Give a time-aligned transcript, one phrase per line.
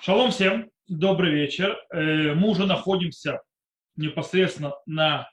[0.00, 1.76] Шалом всем, добрый вечер.
[1.90, 3.42] Э, мы уже находимся
[3.96, 5.28] непосредственно на,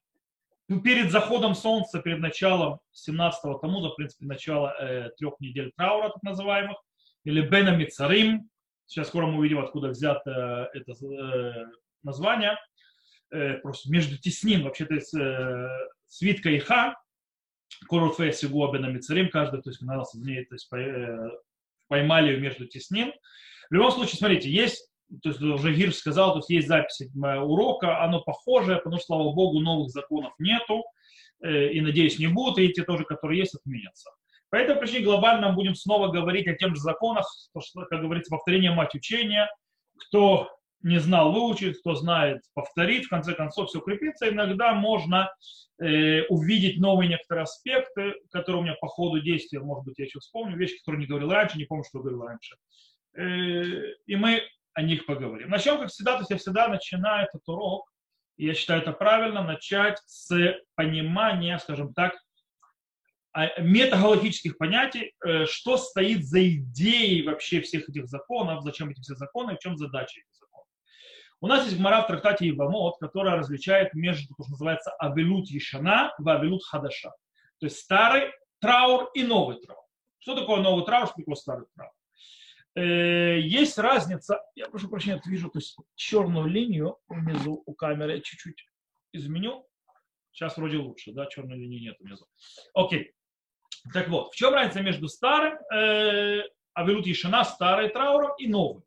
[0.68, 6.10] ну, перед заходом солнца, перед началом 17-го Тамуза, в принципе, начало э, трех недель траура,
[6.10, 6.78] так называемых,
[7.26, 8.49] или Бена Мицарим.
[8.88, 11.66] Сейчас скоро мы увидим, откуда взято это э,
[12.02, 12.58] название.
[13.32, 15.70] Э, просто между тесним, вообще-то, э,
[16.08, 16.96] свитка и ха,
[17.88, 20.70] Коротфея Сигуа Бена Мицарим, каждый, то есть, в ней, то есть,
[21.88, 23.14] поймали между тесним.
[23.70, 24.89] В любом случае, смотрите, есть,
[25.21, 29.31] то есть уже Гир сказал, то есть есть запись урока, оно похожее, потому что, слава
[29.34, 30.84] богу, новых законов нету,
[31.44, 34.12] э, и, надеюсь, не будут, и те тоже, которые есть, отменятся.
[34.49, 38.30] По этой причине глобально будем снова говорить о тех же законах, то, что, как говорится,
[38.31, 39.49] повторение мать учения.
[39.98, 40.49] Кто
[40.82, 44.29] не знал, выучит, кто знает, повторит, в конце концов все укрепится.
[44.29, 45.29] Иногда можно
[45.82, 50.20] э, увидеть новые некоторые аспекты, которые у меня по ходу действия, может быть, я еще
[50.20, 52.55] вспомню, вещи, которые не говорил раньше, не помню, что говорил раньше.
[53.16, 54.42] Э, и мы
[54.74, 55.50] о них поговорим.
[55.50, 57.90] Начнем, как всегда, то есть я всегда начинаю этот урок,
[58.38, 60.30] и я считаю это правильно, начать с
[60.76, 62.13] понимания, скажем так,
[63.32, 69.16] а, метагалактических понятий, э, что стоит за идеей вообще всех этих законов, зачем эти все
[69.16, 70.68] законы, в чем задача этих законов.
[71.41, 76.13] У нас есть гмара в трактате Ивамот, которая различает между, то, что называется, авилут Ешана
[76.18, 77.12] и авилут Хадаша.
[77.59, 79.84] То есть старый траур и новый траур.
[80.19, 81.91] Что такое новый траур, что такое старый траур?
[82.75, 88.22] Э, есть разница, я прошу прощения, вижу то есть черную линию внизу у камеры, я
[88.22, 88.67] чуть-чуть
[89.13, 89.66] изменю.
[90.31, 92.25] Сейчас вроде лучше, да, черной линии нет внизу.
[92.73, 93.13] Окей.
[93.94, 98.84] Так вот, в чем разница между старым, э, Авилут Ешана, старый трауром и новым?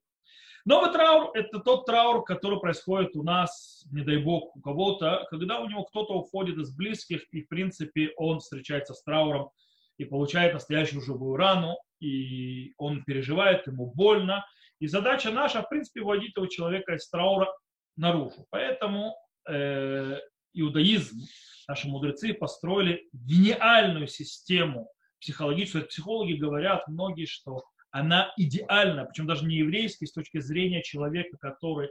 [0.67, 5.61] Новый траур– это тот траур, который происходит у нас, не дай бог, у кого-то, когда
[5.61, 9.49] у него кто-то уходит из близких, и, в принципе, он встречается с трауром
[9.97, 14.45] и получает настоящую живую рану, и он переживает, ему больно.
[14.81, 17.53] И задача наша, в принципе, вводить этого человека из траура
[17.97, 18.47] наружу.
[18.51, 19.17] Поэтому
[19.49, 20.19] э,
[20.53, 21.19] иудаизм,
[21.67, 25.87] наши мудрецы построили гениальную систему психологическую.
[25.87, 31.91] Психологи говорят многие, что она идеальна, причем даже не еврейский, с точки зрения человека, который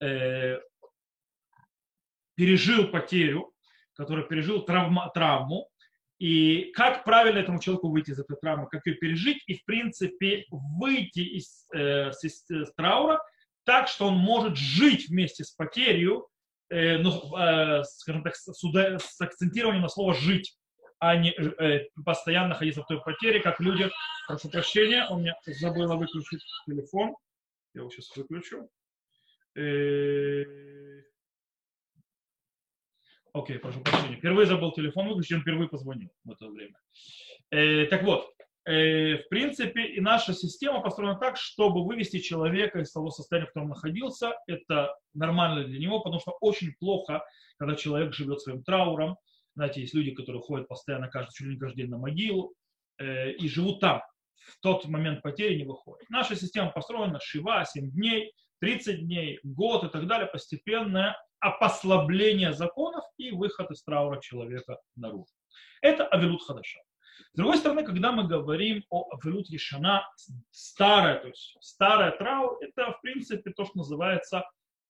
[0.00, 0.58] э,
[2.34, 3.52] пережил потерю,
[3.94, 5.68] который пережил травма, травму,
[6.18, 10.44] и как правильно этому человеку выйти из этой травмы, как ее пережить, и, в принципе,
[10.50, 13.20] выйти из, э, из, из траура
[13.64, 16.22] так, что он может жить вместе с потерей,
[16.70, 20.56] э, ну, э, скажем так, с, с акцентированием на слово «жить»,
[20.98, 23.90] а не э, постоянно находиться в той потере, как люди,
[24.26, 27.14] прошу прощения, у меня забыла выключить телефон,
[27.74, 28.68] я его сейчас выключу.
[29.54, 30.44] Э,
[33.36, 34.16] Окей, прошу прощения.
[34.16, 36.74] Впервые забыл телефон выключить, он впервые позвонил в это время.
[37.50, 38.32] Э, так вот,
[38.64, 43.48] э, в принципе, и наша система построена так, чтобы вывести человека из того состояния, в
[43.50, 44.32] котором он находился.
[44.46, 47.22] Это нормально для него, потому что очень плохо,
[47.58, 49.18] когда человек живет своим трауром.
[49.54, 52.54] Знаете, есть люди, которые ходят постоянно каждый, чуть ли не каждый день на могилу
[52.98, 54.00] э, и живут там.
[54.46, 56.08] В тот момент потери не выходит.
[56.08, 63.04] Наша система построена шива, 7 дней, 30 дней, год и так далее, постепенно послабление законов
[63.18, 65.26] и выход из траура человека наружу.
[65.80, 66.80] Это Авилут Хадаша.
[67.32, 70.06] С другой стороны, когда мы говорим о Авилут Ешана,
[70.50, 74.44] старая, то есть старая траур, это в принципе то, что называется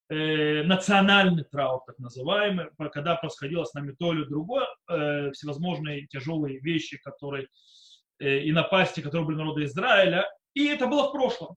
[0.08, 6.58] э, национальный траур, так называемый, когда происходило с нами то или другое, э, всевозможные тяжелые
[6.60, 7.48] вещи, которые
[8.18, 11.56] э, и напасти, которые были народа Израиля, и это было в прошлом.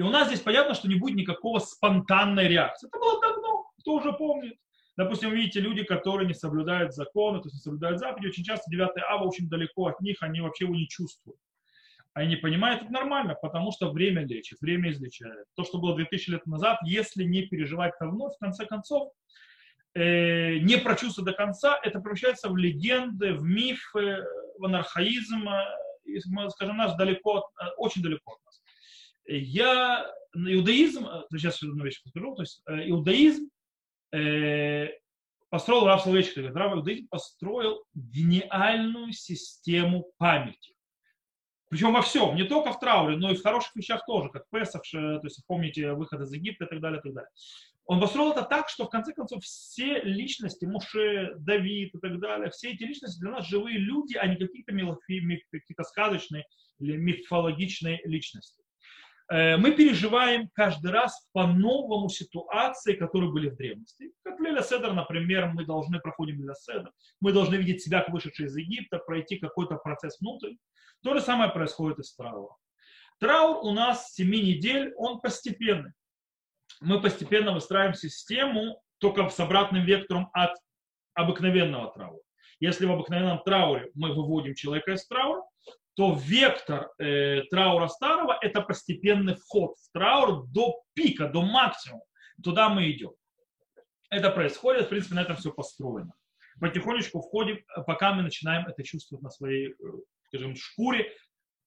[0.00, 2.88] И у нас здесь понятно, что не будет никакого спонтанной реакции.
[2.88, 4.54] Это было давно, кто уже помнит.
[4.96, 8.92] Допустим, видите, люди, которые не соблюдают законы, то есть не соблюдают заповеди, очень часто 9
[9.06, 11.38] ава очень далеко от них, они вообще его не чувствуют.
[12.14, 15.44] Они не понимают, это нормально, потому что время лечит, время излечает.
[15.54, 19.12] То, что было 2000 лет назад, если не переживать это вновь, в конце концов,
[19.94, 24.24] э, не прочувствовать до конца, это превращается в легенды, в мифы,
[24.58, 28.59] в анархаизм, э, скажем, нас далеко, э, очень далеко от нас
[29.38, 33.48] я иудаизм, сейчас одну вещь скажу, то есть э, иудаизм
[34.12, 34.88] э,
[35.48, 40.74] построил Рав Соловейчик, Рав иудаизм построил гениальную систему памяти.
[41.68, 44.82] Причем во всем, не только в трауре, но и в хороших вещах тоже, как Песах,
[44.90, 47.30] то есть помните выход из Египта и так далее, и так далее.
[47.84, 52.50] Он построил это так, что в конце концов все личности, Муше, Давид и так далее,
[52.50, 54.72] все эти личности для нас живые люди, а не какие-то,
[55.50, 56.44] какие-то сказочные
[56.78, 58.59] или мифологичные личности.
[59.30, 64.12] Э, мы переживаем каждый раз по-новому ситуации, которые были в древности.
[64.24, 66.90] Как Леля Седер, например, мы должны проходим Леля Седер,
[67.20, 70.54] мы должны видеть себя, как вышедшие из Египта, пройти какой-то процесс внутрь.
[71.04, 72.56] То же самое происходит и с Траура.
[73.20, 75.92] Траур у нас 7 недель, он постепенный.
[76.80, 80.56] Мы постепенно выстраиваем систему только с обратным вектором от
[81.14, 82.22] обыкновенного траура.
[82.60, 85.42] Если в обыкновенном трауре мы выводим человека из траура,
[85.94, 92.02] то вектор э, траура старого– это постепенный вход в траур до пика, до максимума.
[92.42, 93.12] Туда мы идем.
[94.10, 96.12] Это происходит, в принципе, на этом все построено.
[96.60, 99.74] Потихонечку входим, пока мы начинаем это чувствовать на своей, э,
[100.26, 101.12] скажем, шкуре,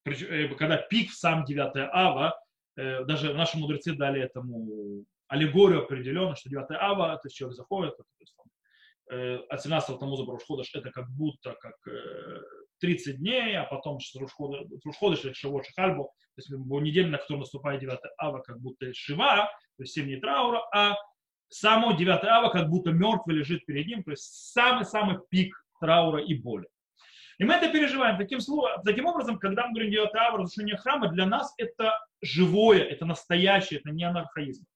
[0.04, 2.38] э, когда пик в сам 9 ава,
[2.76, 7.96] э, даже наши мудрецы дали этому аллегорию определенно, что 9 ава, то есть человек заходит,
[7.96, 8.36] то есть,
[9.50, 11.76] от 17 тому Ходыш это как будто как
[12.84, 13.98] 30 дней, а потом
[14.84, 19.48] Рушходыш или Шавот Шахальбу, то есть неделя, на которую наступает 9 ава, как будто Шива,
[19.76, 20.96] то есть 7 дней траура, а
[21.48, 26.34] само 9 ава как будто мертвый лежит перед ним, то есть самый-самый пик траура и
[26.34, 26.68] боли.
[27.38, 28.18] И мы это переживаем.
[28.18, 28.38] Таким,
[28.84, 33.80] таким образом, когда мы говорим 9 ава, разрушение храма, для нас это живое, это настоящее,
[33.80, 34.66] это не анархаизм.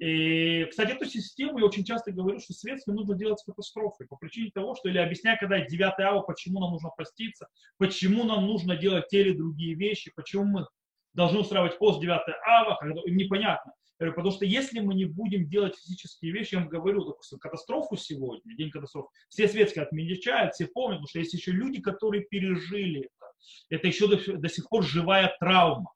[0.00, 4.16] И, кстати, эту систему я очень часто говорю, что светским нужно делать с катастрофой по
[4.16, 8.76] причине того, что, или объясняю, когда 9 ава, почему нам нужно проститься, почему нам нужно
[8.76, 10.66] делать те или другие вещи, почему мы
[11.12, 13.74] должны устраивать пост 9 ава, когда им непонятно.
[13.98, 18.56] Потому что если мы не будем делать физические вещи, я вам говорю, допустим, катастрофу сегодня,
[18.56, 23.26] день катастроф, все светские отмечают, все помнят, потому что есть еще люди, которые пережили это.
[23.68, 25.92] Это еще до, до сих пор живая травма.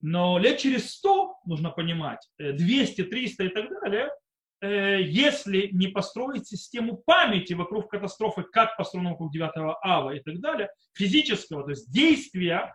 [0.00, 4.10] Но лет через 100, нужно понимать, 200, э, 300 и так далее,
[4.60, 10.40] э, если не построить систему памяти вокруг катастрофы, как построена вокруг 9 ава и так
[10.40, 12.74] далее, физического, то есть действия,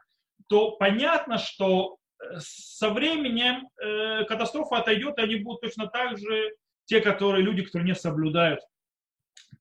[0.49, 3.67] то понятно, что э, со временем
[4.27, 6.51] катастрофа отойдет, и они будут точно так же
[6.85, 8.59] те, которые люди, которые не соблюдают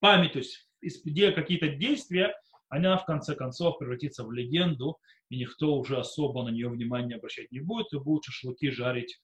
[0.01, 0.67] память, то есть
[1.05, 2.35] где какие-то действия,
[2.69, 4.99] она в конце концов превратится в легенду,
[5.31, 9.21] и никто уже особо на нее внимания обращать не будет, и будут шашлыки жарить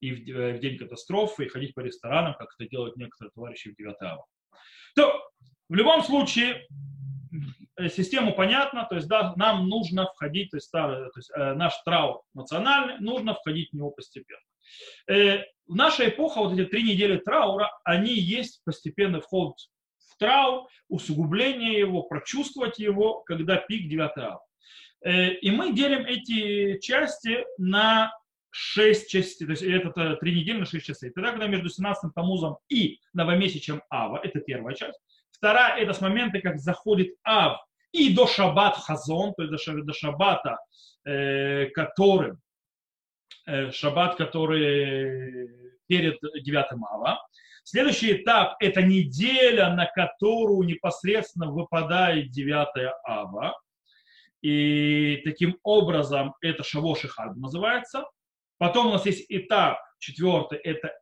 [0.00, 3.70] и в, э, в день катастрофы, и ходить по ресторанам, как это делают некоторые товарищи
[3.70, 4.24] в 9 ава.
[4.94, 5.20] То,
[5.68, 6.66] в любом случае,
[7.76, 11.54] э, систему понятно, то есть да, нам нужно входить, то есть, старый, то есть э,
[11.54, 14.40] наш траур национальный, нужно входить в него постепенно.
[15.08, 19.56] Э, в наша эпоха, вот эти три недели траура, они есть постепенный вход
[20.20, 24.44] траур, усугубление его, прочувствовать его, когда пик 9 ава.
[25.02, 28.12] Э, и мы делим эти части на
[28.50, 31.10] 6 частей, то есть это 3 недели на 6 частей.
[31.10, 34.98] Тогда, когда между 17 Тамузом и новомесячем Ава, это первая часть.
[35.30, 37.58] Вторая, это с момента, как заходит Ав
[37.92, 40.58] и до Шаббат Хазон, то есть до Шаббата,
[41.04, 42.34] э, который,
[43.46, 45.48] э, Шаббат, который
[45.86, 47.20] перед 9 Ава.
[47.64, 53.54] Следующий этап– это неделя, на которую непосредственно выпадает 9 ава.
[54.42, 58.04] И таким образом это Шавош и Хад называется.
[58.58, 60.92] Потом у нас есть этап четвертый, это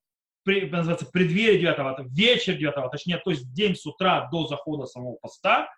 [0.47, 4.87] называется преддверие 9 ава, вечер 9 ава, точнее, то есть день с утра до захода
[4.87, 5.69] самого поста.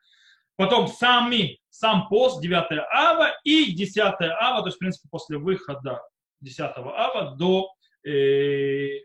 [0.57, 6.01] Потом сами, сам пост 9 ава и 10 ава, то есть, в принципе, после выхода
[6.41, 7.73] 10 ава до
[8.07, 9.01] э,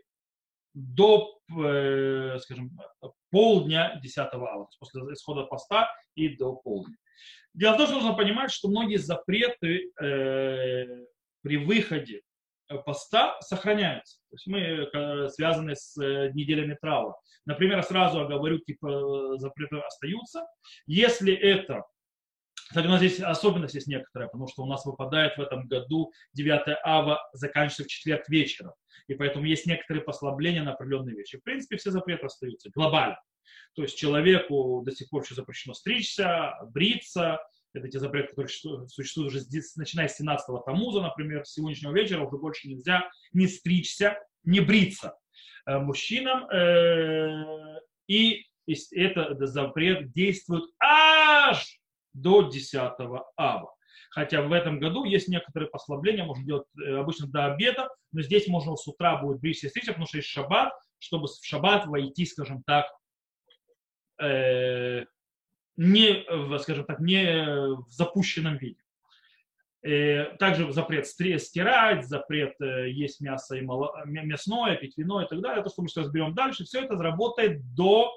[0.76, 2.78] до, э, скажем,
[3.30, 6.96] полдня 10 августа, после исхода поста и до полдня.
[7.54, 10.84] Дело в том, что нужно понимать, что многие запреты э,
[11.42, 12.22] при выходе
[12.84, 14.18] поста сохраняются.
[14.30, 17.14] То есть мы э, связаны с э, неделями траура.
[17.44, 20.44] Например, сразу оговорю, типа запреты остаются.
[20.86, 21.84] Если это
[22.68, 26.12] кстати, у нас здесь особенность есть некоторая, потому что у нас выпадает в этом году
[26.34, 28.72] 9 ава, заканчивается в четверг вечером.
[29.06, 31.38] И поэтому есть некоторые послабления на определенные вещи.
[31.38, 33.20] В принципе, все запреты остаются глобально.
[33.74, 37.38] То есть человеку до сих пор еще запрещено стричься, бриться.
[37.72, 38.50] Это те запреты, которые
[38.88, 43.46] существуют уже здесь, начиная с 17-го Тамуза, например, с сегодняшнего вечера уже больше нельзя не
[43.46, 45.14] стричься, не бриться
[45.66, 46.48] э, мужчинам.
[46.48, 48.46] Э, и
[48.92, 51.78] это запрет действует аж
[52.14, 52.74] до 10
[53.36, 53.76] ава.
[54.10, 58.48] Хотя в этом году есть некоторые послабления, можно делать э, обычно до обеда, но здесь
[58.48, 62.24] можно с утра будет бриться и стричься, потому что есть шаббат, чтобы в шаббат войти,
[62.24, 62.86] скажем так,
[64.18, 66.24] не,
[66.58, 68.80] скажем так, не в запущенном виде.
[69.82, 75.40] Э, также запрет стирать, запрет э, есть мясо и мало, мясное, пить вино и так
[75.40, 75.62] далее.
[75.62, 78.12] То, что мы сейчас разберем дальше, все это работает до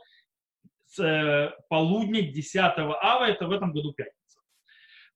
[0.98, 4.39] Э, полудня 10 ава, это в этом году пятница.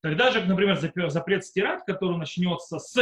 [0.02, 0.78] Тогда же, например,
[1.10, 2.96] запрет стирать, который начнется с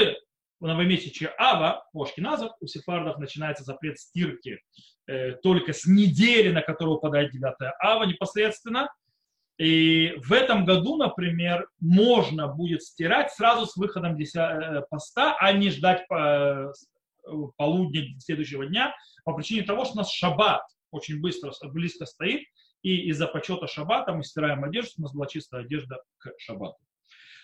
[0.67, 4.61] новомесячия Ава, у Ашкиназов, у сефардов начинается запрет стирки
[5.07, 8.89] э, только с недели, на которую выпадает 9 Ава непосредственно.
[9.57, 14.17] И в этом году, например, можно будет стирать сразу с выходом
[14.89, 16.07] поста, а не ждать
[17.57, 22.41] полудня следующего дня, по причине того, что у нас шаббат очень быстро, близко стоит,
[22.81, 26.77] и из-за почета шаббата мы стираем одежду, у нас была чистая одежда к шаббату.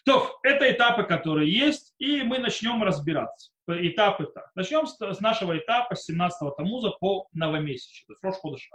[0.07, 3.51] То, это этапы, которые есть, и мы начнем разбираться.
[3.67, 4.49] Этапы так.
[4.55, 8.69] Начнем с, нашего этапа с 17-го Тамуза по новомесячию, то есть Рош Ходыш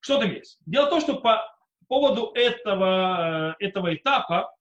[0.00, 0.60] Что там есть?
[0.64, 1.42] Дело в том, что по
[1.88, 4.54] поводу этого, этого этапа,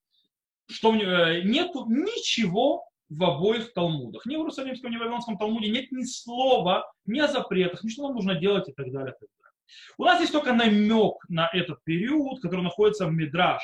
[0.72, 4.26] что э, нет ничего в обоих Талмудах.
[4.26, 8.08] Ни в Иерусалимском, ни в Вавилонском Талмуде нет ни слова, ни о запретах, ни что
[8.08, 9.14] нам нужно делать и так далее.
[9.16, 9.54] И так далее.
[10.00, 13.62] У нас есть только намек на этот период, который находится в Мидраш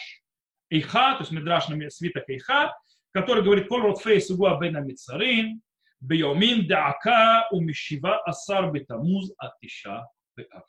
[0.70, 2.76] Эйха, то есть Мидраш на свиток Эйха,
[3.12, 5.62] который говорит «Кол рот фейс угуа бена мицарин,
[6.00, 10.66] биомин даака умишива асар бетамуз атиша беав».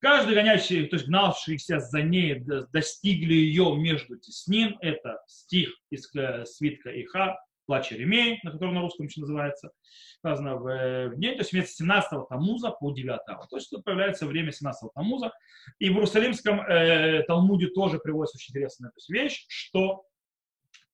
[0.00, 2.42] Каждый гонящий, то есть гнавшийся за ней,
[2.72, 4.76] достигли ее между теснин.
[4.80, 9.70] Это стих из э, свитка Иха, плач Еремей, на котором на русском еще называется,
[10.18, 13.20] сказано в, э, в день, то есть вместо 17 Тамуза по 9.
[13.26, 15.32] То есть тут появляется время 17 Тамуза.
[15.78, 20.04] И в Иерусалимском э, Талмуде тоже приводится очень интересная то есть, вещь, что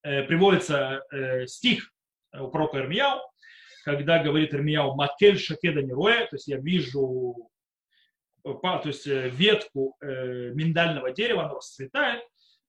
[0.02, 1.90] э, приводится э, стих
[2.32, 3.20] у пророка Ирмияу,
[3.84, 7.50] когда говорит Ирмияу «Макель шакеда нероя», то есть я вижу
[8.42, 12.22] то есть э, ветку э, миндального дерева, оно расцветает,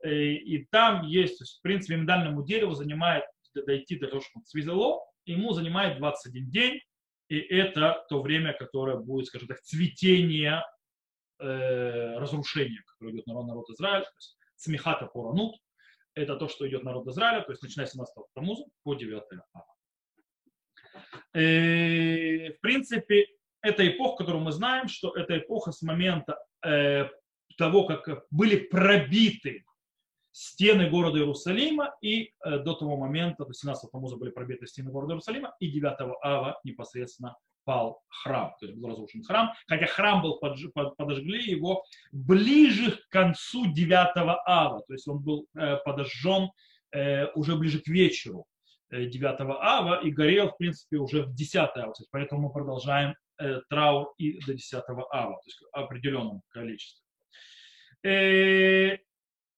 [0.04, 4.40] э, и там есть, то есть, в принципе, миндальному дереву занимает дойти до того, что
[4.46, 6.82] связало, ему занимает 21 день,
[7.30, 10.64] и это то время, которое будет, скажем так, цветение
[11.40, 15.56] э, разрушения, которое идет народ, народ Израиля, то есть смехата поранут,
[16.16, 19.66] это то, что идет народ Израиля, то есть начиная с 17 Тамуза по 9 ава.
[21.34, 23.28] Э, в принципе,
[23.62, 27.10] это эпоха, которую мы знаем, что это эпоха с момента э,
[27.58, 29.66] того, как были пробиты
[30.32, 35.14] стены города Иерусалима, и э, до того момента, до 17 Тамуза были пробиты стены города
[35.14, 37.36] Иерусалима, и 9 ава непосредственно
[37.70, 43.72] пал храм, то есть был разрушен храм, хотя храм был подожгли его ближе к концу
[43.72, 43.94] 9
[44.46, 46.50] ава, то есть он был э, подожжен
[46.92, 48.46] э, уже ближе к вечеру
[48.92, 52.52] 9 э, ава и горел, в принципе, уже в 10 ава, то есть поэтому мы
[52.52, 53.14] продолжаем
[53.70, 57.06] траур и до 10 ава, то есть определенном количестве.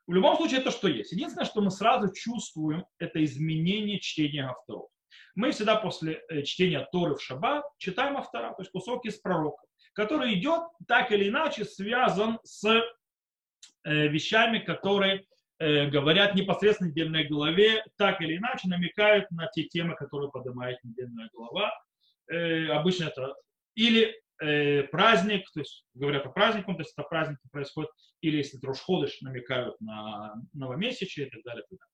[0.07, 1.11] В любом случае, это что есть.
[1.11, 4.89] Единственное, что мы сразу чувствуем, это изменение чтения авторов.
[5.35, 9.63] Мы всегда после э, чтения Торы в Шаббат читаем автора, то есть кусок из пророка,
[9.93, 15.25] который идет так или иначе связан с э, вещами, которые
[15.59, 21.29] э, говорят непосредственно недельной главе, так или иначе намекают на те темы, которые поднимает недельная
[21.33, 21.71] глава.
[22.69, 23.35] Обычно это
[23.75, 28.57] или э, праздник, то есть говорят о празднике, то есть это праздник происходит, или если
[28.57, 31.63] это Рошходыш, намекают на новомесячие и так далее.
[31.69, 31.91] И так далее.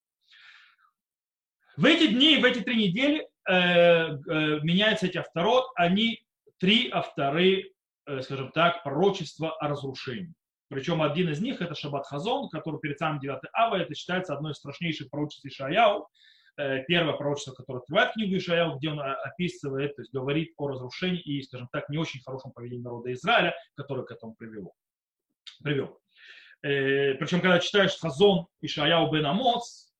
[1.77, 4.15] В эти дни, в эти три недели э, э,
[4.63, 6.23] меняются эти авторот, они
[6.57, 7.71] три авторы,
[8.07, 10.33] э, скажем так, пророчества о разрушении.
[10.69, 14.53] Причем один из них это Шаббат Хазон, который перед самым 9 Ава, это считается одной
[14.53, 16.07] из страшнейших пророчеств Ишаяу,
[16.87, 21.21] первое пророчество, которое открывает книгу Ишаяу, где он э, описывает, то есть говорит о разрушении
[21.21, 24.73] и, скажем так, не очень хорошем поведении народа Израиля, которое к этому привело.
[25.63, 25.99] привел.
[26.63, 29.93] Э, причем, когда читаешь Хазон Ишаяу бен Амоц,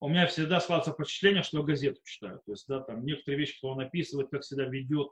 [0.00, 2.40] у меня всегда складывается впечатление, что я газету читаю.
[2.46, 5.10] То есть, да, там некоторые вещи, которые он описывает, как всегда ведет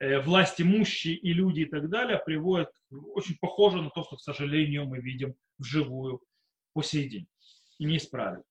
[0.00, 2.70] э, власть имущие и люди и так далее, приводят
[3.14, 6.20] очень похоже на то, что, к сожалению, мы видим вживую
[6.74, 7.26] по сей день.
[7.78, 8.42] И не исправили.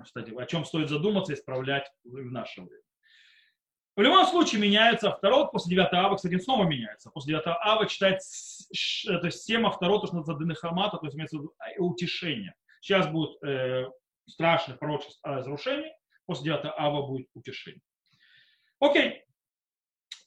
[0.00, 2.82] Кстати, о чем стоит задуматься и исправлять в наше время.
[3.94, 7.10] В любом случае меняется авторот, после 9 ава, кстати, снова меняется.
[7.10, 8.22] После 9 ава читать
[9.04, 12.54] то есть 7 авторот, то, что называется дынахамата, то есть имеется в виду а, утешение.
[12.80, 13.90] Сейчас будет э,
[14.26, 15.92] страшное пророчество о разрушении,
[16.24, 17.82] после 9 ава будет утешение.
[18.80, 19.24] Окей,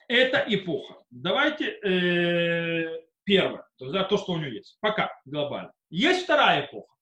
[0.08, 1.04] это эпоха.
[1.10, 4.78] Давайте э, первое, то, есть, да, то, что у него есть.
[4.80, 5.74] Пока глобально.
[5.90, 6.95] Есть вторая эпоха.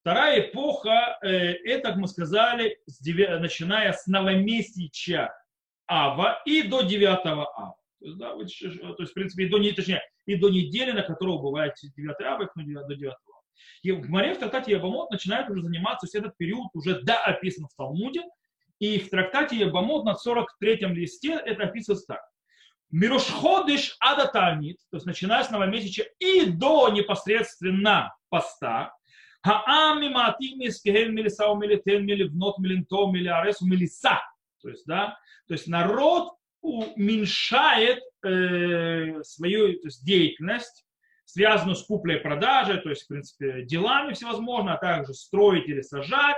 [0.00, 1.28] Вторая эпоха, э,
[1.64, 5.34] это, как мы сказали, начиная с новомесяча
[5.86, 7.74] Ава и до 9 Ава.
[8.00, 11.42] То есть, да, то есть, в принципе, и до, точнее, и до недели, на которого
[11.42, 13.42] бывает 9 Ава, и до 9 Ава.
[13.82, 17.66] И в Гмаре в трактате Ебамот начинает уже заниматься, есть этот период уже да, описан
[17.66, 18.22] в Талмуде,
[18.78, 22.20] и в трактате Ебамот на 43-м листе это описывается так.
[22.90, 28.94] Мирошходыш адатанит, то есть начиная с новомесяча и до непосредственно поста,
[29.48, 34.20] Хаам миматим мискехен милиса умилитен миливнот милинто милиарес умилиса.
[34.60, 40.84] То есть, да, то есть народ уменьшает э, свою то есть, деятельность
[41.24, 45.82] связанную с куплей и продажей, то есть, в принципе, делами всевозможными, а также строить или
[45.82, 46.36] сажать,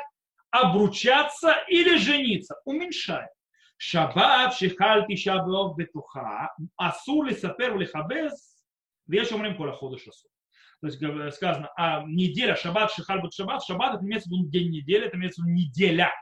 [0.50, 3.30] обручаться или жениться, уменьшает.
[3.76, 8.62] Шаббат, шихальти шаббат бетуха, асули сапер лихабез,
[9.06, 10.30] вещь умрем кола ходыш асур.
[10.80, 15.06] То есть сказано, а неделя, шаббат, шихальбат, шаббат, шаббат, это имеется в виду день недели,
[15.06, 16.12] это имеется в виду неделя.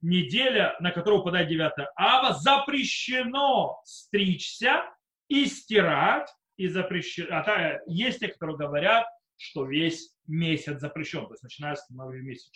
[0.00, 4.84] Неделя, на которую выпадает 9 ава, запрещено стричься
[5.28, 7.28] и стирать, и запрещено.
[7.30, 12.50] А есть те, которые говорят, что весь месяц запрещен, то есть начиная с нового месяца.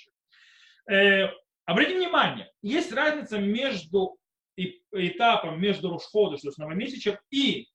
[0.89, 1.29] Э,
[1.65, 4.19] обратите внимание, есть разница между
[4.93, 7.69] этапом, между Рушходыш, то есть новомесячем, и,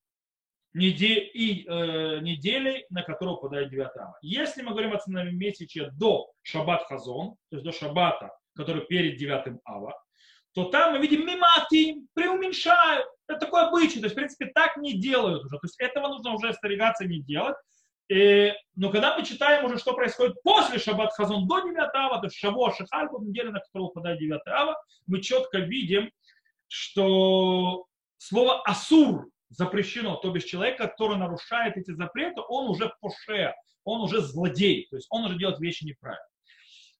[0.75, 4.17] недель, и э, неделей, на которую попадает 9 ава.
[4.21, 9.59] Если мы говорим о новомесяче до Шаббат Хазон, то есть до Шаббата, который перед 9
[9.63, 9.97] ава,
[10.53, 13.05] то там мы видим мимати, преуменьшают.
[13.27, 13.99] Это такой обычай.
[13.99, 15.57] То есть, в принципе, так не делают уже.
[15.57, 17.55] То есть этого нужно уже остерегаться не делать.
[18.07, 22.25] И, но когда мы читаем уже, что происходит после Шаббат Хазон до 9 ава, то
[22.25, 24.75] есть Шаво Шихальбу, неделя, на которую выпадает 9 ава,
[25.07, 26.11] мы четко видим,
[26.67, 27.85] что
[28.17, 34.21] слово асур запрещено, то бишь человек, который нарушает эти запреты, он уже поше, он уже
[34.21, 36.25] злодей, то есть он уже делает вещи неправильно.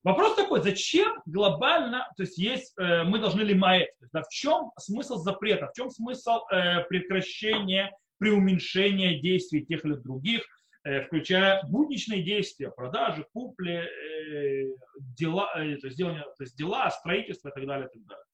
[0.03, 4.71] Вопрос такой, зачем глобально, то есть есть, э, мы должны ли маять, да, в чем
[4.77, 10.43] смысл запрета, в чем смысл э, прекращения, преуменьшения действий тех или других,
[10.83, 14.75] э, включая будничные действия, продажи, купли, э,
[15.17, 18.25] дела, э, то, есть делание, то есть дела, строительство и так далее, и так далее.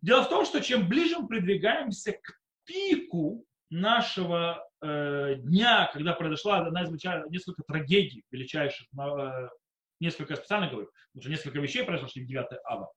[0.00, 2.37] Дело в том, что чем ближе мы продвигаемся к
[2.68, 6.90] пику нашего э, дня, когда произошла одна из
[7.30, 9.48] несколько трагедий величайших э,
[10.00, 12.90] несколько, специально говорю, уже несколько вещей произошли в 9 ава,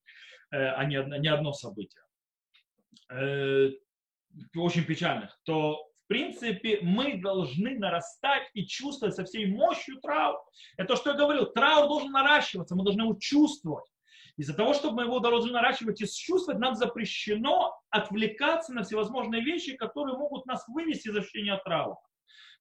[0.52, 2.04] э, а не, не одно событие,
[3.12, 3.72] э,
[4.56, 10.38] очень печальных, то в принципе мы должны нарастать и чувствовать со всей мощью траур.
[10.78, 13.86] Это то, что я говорил, траур должен наращиваться, мы должны его чувствовать.
[14.38, 19.76] Из-за того, чтобы мы его должны наращивать и чувствовать, нам запрещено отвлекаться на всевозможные вещи,
[19.76, 21.98] которые могут нас вывести из ощущения траура.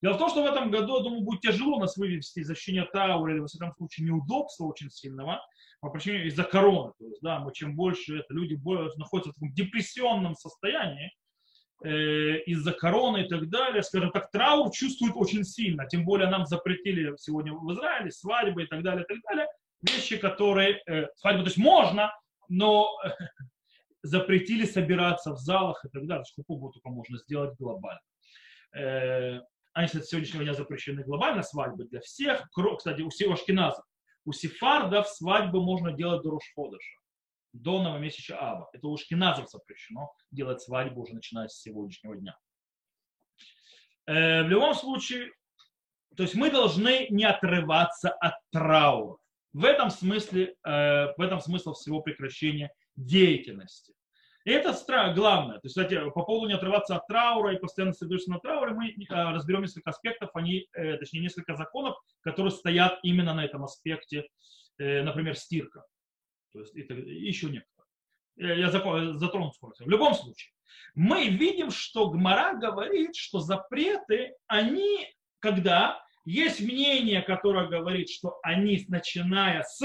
[0.02, 2.86] Дело в том, что в этом году, я думаю, будет тяжело нас вывести из ощущения
[2.86, 5.40] траура или, во всяком случае, неудобства очень сильного,
[5.80, 6.92] по причине из-за короны.
[6.98, 8.58] То есть, да, мы чем больше это, люди
[8.96, 11.12] находятся в таком депрессионном состоянии,
[11.84, 15.86] э, из-за короны и так далее, скажем так, траур чувствует очень сильно.
[15.86, 19.46] Тем более нам запретили сегодня в Израиле свадьбы и так далее, и так далее.
[19.82, 20.82] Вещи, которые...
[20.86, 22.12] Э, свадьбу, то есть можно,
[22.48, 22.90] но
[24.02, 26.24] запретили собираться в залах и так далее.
[26.24, 28.00] Сколько только можно сделать глобально.
[28.74, 29.40] Э,
[29.72, 33.84] они, кстати, сегодняшнего дня запрещены глобально свадьбы для всех, кстати, у всех ашкеназов.
[34.24, 36.98] У сефардов свадьбы можно делать до Рошходыша,
[37.52, 38.68] до новомесяча Аба.
[38.72, 42.36] Это у ашкеназов запрещено делать свадьбу уже начиная с сегодняшнего дня.
[44.06, 45.30] Э, в любом случае,
[46.16, 49.19] то есть мы должны не отрываться от траура.
[49.52, 53.94] В этом смысле, э, в этом смысл всего прекращения деятельности.
[54.44, 54.74] И это
[55.14, 55.56] главное.
[55.56, 58.88] То есть, кстати, по поводу не отрываться от траура и постоянно сосредоточиться на трауре, мы
[58.88, 64.26] э, разберем несколько аспектов, они, э, точнее, несколько законов, которые стоят именно на этом аспекте,
[64.78, 65.84] э, например, стирка.
[66.52, 68.58] То есть, это, еще некоторые.
[68.58, 69.74] Я затрону скоро.
[69.78, 70.52] В любом случае,
[70.94, 75.06] мы видим, что Гмара говорит, что запреты, они,
[75.40, 79.80] когда есть мнение, которое говорит, что они, начиная с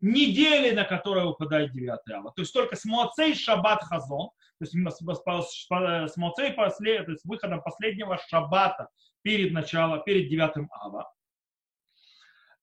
[0.00, 2.32] недели, на которую выпадает 9 ава.
[2.34, 6.16] То есть только с Моцей Шаббат Хазон, то есть с
[6.54, 8.88] послед, то есть выходом последнего Шаббата
[9.22, 11.12] перед началом, перед 9 ава.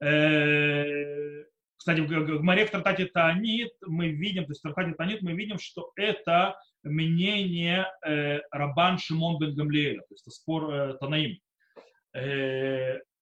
[0.02, 1.44] Э,
[1.78, 5.60] кстати, в Гмаре в Тартате Таанит мы видим, то есть в Тартате Таанит мы видим,
[5.60, 11.38] что это мнение э, Рабан Шимон бен Гамлиэля, то есть это спор э, Танаим.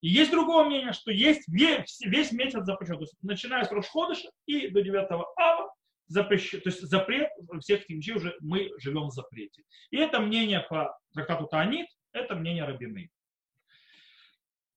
[0.04, 2.96] И есть другое мнение, что есть весь, весь месяц запрещен.
[2.96, 5.74] То есть начиная с Рошходыша и до 9 ава
[6.08, 6.60] запрещен.
[6.60, 7.30] То есть запрет
[7.62, 9.64] всех этих уже мы живем в запрете.
[9.92, 13.10] И это мнение по трактату Таанит, это мнение Рабины.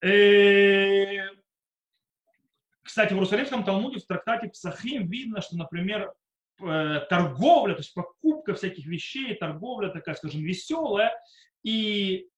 [0.00, 1.28] Э,
[2.84, 6.14] кстати, в Иерусалимском Талмуде в трактате Псахим видно, что, например,
[6.56, 11.12] торговля, то есть покупка всяких вещей, торговля такая, скажем, веселая,
[11.64, 12.28] и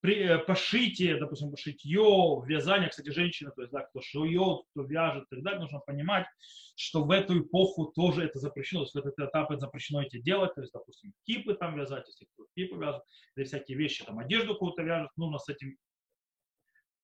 [0.00, 5.24] при, э, пошитие, допустим, шитье, вязание, кстати, женщина, то есть, да, кто шует, кто вяжет
[5.24, 6.26] и так далее, нужно понимать,
[6.74, 10.18] что в эту эпоху тоже это запрещено, то есть в этот этап это запрещено эти
[10.18, 13.02] делать, то есть, допустим, кипы там вязать, если кто кипы вяжет,
[13.36, 15.76] или всякие вещи, там, одежду какую-то вяжет, нужно с этим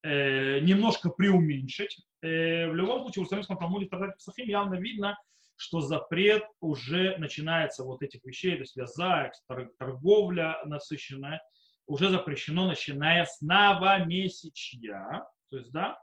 [0.02, 1.98] э, немножко преуменьшить.
[2.22, 5.18] Э, в любом случае, в Иерусалимском Талмуде в Псахим явно видно,
[5.56, 9.35] что запрет уже начинается вот этих вещей, то есть вязать,
[9.78, 11.42] торговля насыщенная,
[11.87, 15.94] уже запрещено, начиная с новомесячья, то есть, да,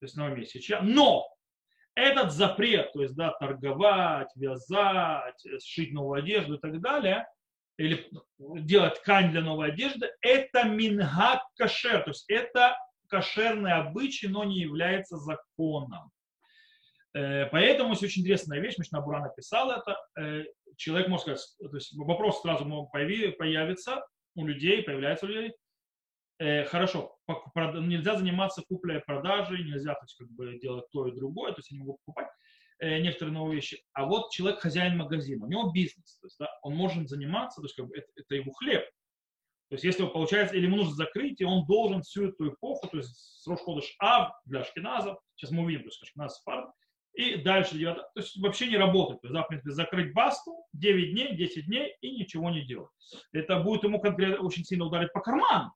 [0.00, 1.26] то есть новомесячья, но
[1.94, 7.26] этот запрет, то есть, да, торговать, вязать, сшить новую одежду и так далее,
[7.76, 12.76] или делать ткань для новой одежды, это мингак кашер, то есть это
[13.08, 16.10] кошерный обычай, но не является законом.
[17.14, 19.96] Э, поэтому есть очень интересная вещь, Мишна Бура написал это.
[20.18, 20.44] Э,
[20.76, 24.04] человек может сказать, то есть вопрос сразу появится
[24.38, 25.52] у людей, появляется у людей.
[26.38, 27.18] Э, хорошо,
[27.56, 31.70] нельзя заниматься куплей продажей, нельзя то есть, как бы, делать то и другое, то есть
[31.70, 32.28] я не могу покупать
[32.80, 33.82] некоторые новые вещи.
[33.92, 37.64] А вот человек хозяин магазина, у него бизнес, то есть, да, он может заниматься, то
[37.64, 38.84] есть как бы, это, это его хлеб.
[39.68, 42.96] То есть если получается, или ему нужно закрыть, и он должен всю эту эпоху, то
[42.96, 46.70] есть с Рошходыш Ав для Ашкиназов, сейчас мы увидим, то есть Ашкиназ Фард,
[47.18, 49.20] и дальше 9, то есть вообще не работает.
[49.20, 52.90] То есть, в принципе, закрыть басту 9 дней, 10 дней и ничего не делать.
[53.32, 55.72] Это будет ему конкретно очень сильно ударить по карману.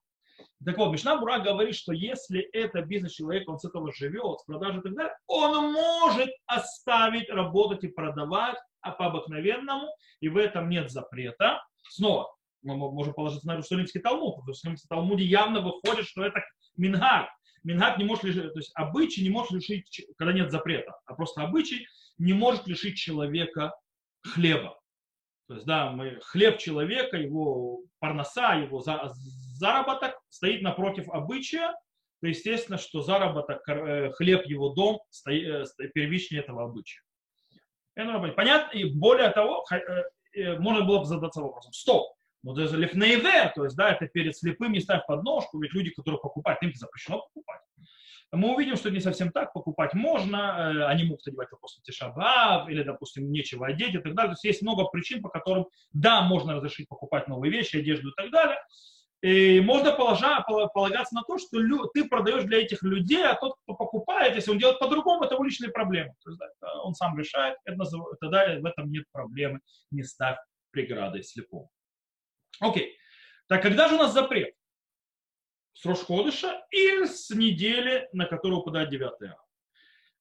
[0.64, 4.44] Так вот, Мишна Бура говорит, что если это бизнес человека, он с этого живет, с
[4.44, 9.88] продажи и так далее, он может оставить работать и продавать а по обыкновенному,
[10.20, 11.60] и в этом нет запрета.
[11.88, 16.40] Снова, мы можем положиться на Иерусалимский Талмуд, в Иерусалимском Талмуде явно выходит, что это
[16.76, 17.28] мингар,
[17.64, 21.42] Мингат не может лишить, то есть обычай не может лишить, когда нет запрета, а просто
[21.42, 21.86] обычай
[22.18, 23.72] не может лишить человека
[24.22, 24.78] хлеба.
[25.48, 29.12] То есть, да, мы, хлеб человека, его парноса, его за,
[29.54, 31.74] заработок стоит напротив обычая,
[32.20, 37.02] то естественно, что заработок, э, хлеб, его дом э, первичнее этого обычая.
[37.94, 38.70] Понятно?
[38.76, 39.64] И более того,
[40.34, 44.36] э, можно было бы задаться вопросом, стоп, но даже лифнейвер, то есть, да, это перед
[44.36, 47.60] слепым не ставь подножку, ведь люди, которые покупают, им запрещено покупать.
[48.32, 52.82] Мы увидим, что не совсем так, покупать можно, э, они могут одевать после тишабав, или,
[52.82, 54.30] допустим, нечего одеть и так далее.
[54.30, 58.14] То есть есть много причин, по которым, да, можно разрешить покупать новые вещи, одежду и
[58.16, 58.58] так далее.
[59.20, 64.34] И можно полагаться на то, что ты продаешь для этих людей, а тот, кто покупает,
[64.34, 66.14] если он делает по-другому, это его личные проблемы.
[66.24, 67.84] То есть, да, он сам решает, это,
[68.18, 70.38] тогда в этом нет проблемы, не ставь
[70.72, 71.70] преградой слепому.
[72.62, 72.96] Окей.
[73.48, 74.54] Так когда же у нас запрет?
[75.74, 79.38] С Рошходыша или с недели, на которую упадает 9 ав.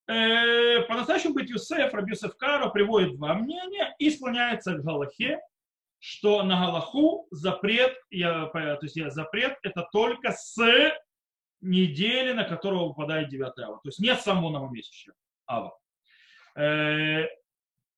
[0.08, 5.40] Э, по настоящему быть Юсеф, Раби Юсеф Каро приводит два мнения и склоняется к Галахе,
[6.00, 10.58] что на Галаху запрет, я, то есть я, запрет это только с
[11.60, 13.76] недели, на которую выпадает 9 ава.
[13.84, 15.14] То есть нет самого новомесяча
[15.46, 15.78] ава.
[16.56, 17.28] Э,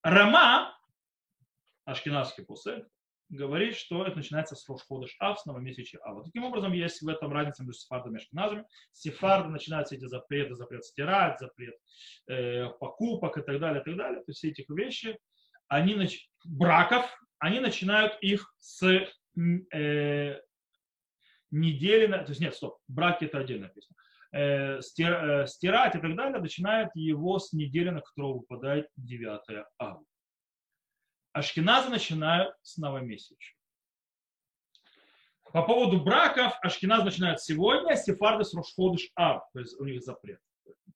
[0.02, 0.78] Рама,
[1.86, 2.86] ашкенадский пусек,
[3.34, 6.24] говорит, что это начинается с Рошходыш Ав, с новомесячия Ава.
[6.24, 8.66] Таким образом, есть в этом разница между сефардами и ашкеназами.
[8.92, 11.76] Сефарды начинаются эти запреты, запрет стирать, запрет
[12.28, 14.20] э, покупок и так далее, и так далее.
[14.22, 15.18] То есть все эти вещи,
[15.68, 16.30] они нач...
[16.46, 17.06] браков,
[17.40, 18.84] они начинают их с
[19.74, 20.40] э,
[21.52, 23.98] недели, то есть нет, стоп, браки это отдельно написано.
[24.32, 29.66] Э, стир, э, стирать и так далее, начинает его с недели, на которую выпадает 9
[29.78, 30.04] ава.
[31.34, 33.56] Ашкеназы начинают с новомесяча.
[35.52, 40.02] По поводу браков, Ашкеназ начинают сегодня, а сефарды с Рошходыш Ав, то есть у них
[40.02, 40.40] запрет.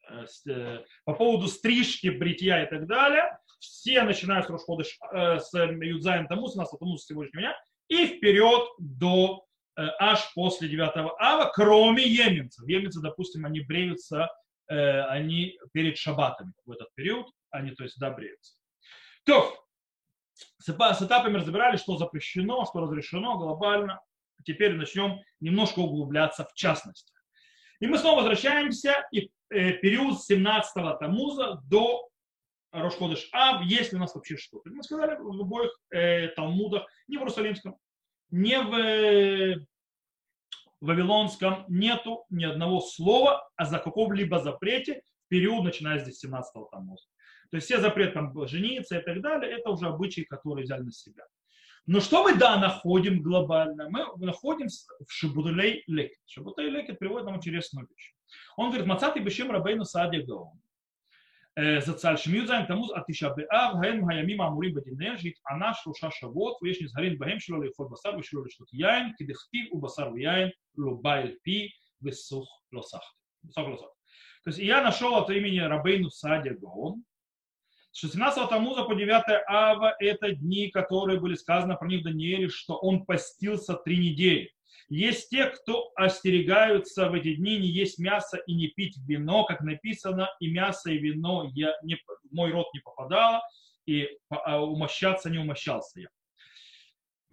[0.10, 5.54] Э, э, по поводу стрижки, бритья и так далее, все начинают с Рошходыш, э, с
[5.54, 7.58] Юдзаем Тамус, у нас Тамус сегодняшнего дня,
[7.90, 9.44] и вперед до
[9.76, 12.68] аж после 9 ава, кроме еменцев.
[12.68, 14.28] Еменцы, допустим, они бреются,
[14.68, 18.56] они перед шабатами в этот период, они, то есть, да, бреются.
[19.24, 19.67] То,
[20.74, 24.02] с этапами разбирали, что запрещено, что разрешено глобально.
[24.46, 27.14] Теперь начнем немножко углубляться в частности.
[27.80, 32.10] И мы снова возвращаемся и э, период с 17-го Тамуза до
[32.72, 34.70] Рошходыш Ав, есть ли у нас вообще что-то.
[34.70, 37.78] Мы сказали в обоих э, Талмудах, не в Иерусалимском,
[38.30, 39.66] не в э,
[40.82, 47.06] Вавилонском нету ни одного слова о каком-либо запрете в период, начиная с 17-го Тамуза.
[47.50, 50.92] То есть все запреты там жениться и так далее, это уже обычаи, которые взяли на
[50.92, 51.24] себя.
[51.86, 53.90] Но что мы, да, находим глобально?
[53.90, 56.20] Мы находим в Шиболей Лекет.
[56.26, 58.14] Шиболей Лекет приводит нам интересную вещь.
[58.58, 60.60] Он говорит, מצאתי בשם רבינו סעדיה גאון.
[61.58, 66.92] Э, זצ"ל שמי"ז תמוז עד תשעה באב הם הימים האמורים בדניאל שהתענה שלושה שבועות ושנזהרין
[66.94, 72.48] בהם שלא לאכול בשר ושלא לשתות יין כדכתיב ובשר ויין לא בא אל פי Весух
[72.72, 73.02] Лосах.
[73.56, 73.82] То
[74.46, 77.04] есть я нашел от имени Рабейну Саадья Гаон
[77.97, 82.77] 16 Тамуза по 9 Ава это дни, которые были сказаны про них в Данииле, что
[82.77, 84.51] он постился три недели.
[84.89, 89.61] Есть те, кто остерегаются в эти дни не есть мясо и не пить вино, как
[89.61, 93.43] написано, и мясо, и вино я не, в мой рот не попадало,
[93.87, 96.09] и а, умощаться не умощался я.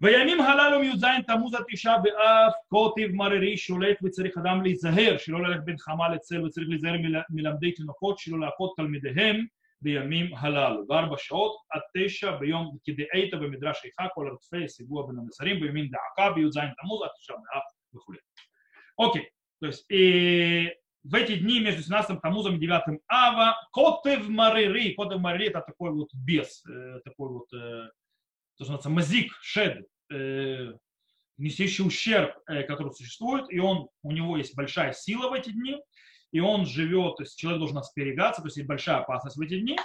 [0.00, 5.78] בימים הללו מי"ז תמוז התשעה באב, קוטיב מררי שולט וצריך אדם להיזהר שלא ללכת בין
[5.78, 6.94] חמה לצל וצריך להיזהר
[7.30, 9.46] מלמדי תינוקות שלא להכות תלמידיהם
[9.84, 10.86] בימים הללו.
[10.86, 16.32] בארבע שעות עד תשע ביום כדאיתא במדרש איכה כל הרדפי סיבוע בין המסרים בימין דעקה
[16.34, 17.62] בי"ז תמוז עד תשעה באב
[17.94, 18.14] וכו'.
[18.96, 24.92] Окей, то есть э, в эти дни между 17 Тамузом и 9 Ава Котев Марири,
[24.94, 27.88] Котев Марири это такой вот бес, э, такой вот, э,
[28.58, 30.74] то, что называется, мазик, шед, э,
[31.38, 35.80] несущий ущерб, э, который существует, и он, у него есть большая сила в эти дни,
[36.35, 39.57] и он живет, то есть человек должен остерегаться, то есть есть большая опасность в эти
[39.57, 39.77] дни,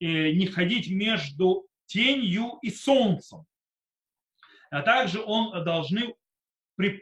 [0.00, 3.46] и не ходить между тенью и солнцем.
[4.72, 6.16] А также он должны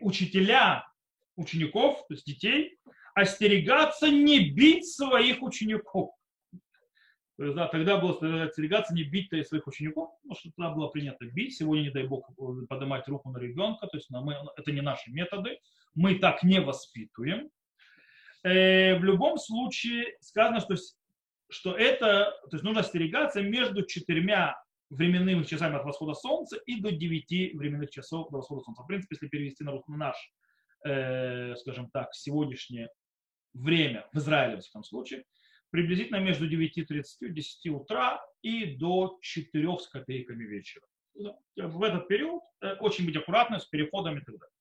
[0.02, 0.86] учителя
[1.34, 2.76] учеников, то есть детей,
[3.14, 6.10] остерегаться не бить своих учеников.
[7.38, 11.24] То есть, да, тогда было остерегаться не бить своих учеников, потому что тогда было принято
[11.24, 11.56] бить.
[11.56, 12.28] Сегодня, не дай бог,
[12.68, 13.86] поднимать руку на ребенка.
[13.86, 15.58] То есть мы, это не наши методы.
[15.94, 17.50] Мы так не воспитываем.
[18.42, 20.74] Э, в любом случае сказано, что,
[21.50, 24.56] что это, то есть нужно остерегаться между четырьмя
[24.88, 28.82] временными часами от восхода солнца и до девяти временных часов до восхода солнца.
[28.82, 30.16] В принципе, если перевести на, на наш,
[30.84, 32.88] э, скажем так, сегодняшнее
[33.52, 35.24] время в Израиле, в этом случае,
[35.70, 40.84] приблизительно между 9.30 и 10 утра и до 4 с копейками вечера.
[41.56, 44.54] В этот период э, очень быть аккуратным с переходами и так далее.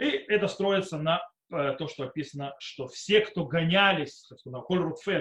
[0.00, 4.24] И это строится на то, что описано, что все, кто гонялись,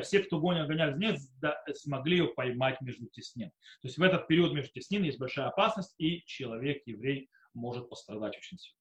[0.02, 3.50] все, кто гоня, гонялись, не смогли ее поймать между теснин.
[3.82, 8.38] То есть в этот период между теснин есть большая опасность, и человек, еврей, может пострадать
[8.38, 8.78] очень сильно.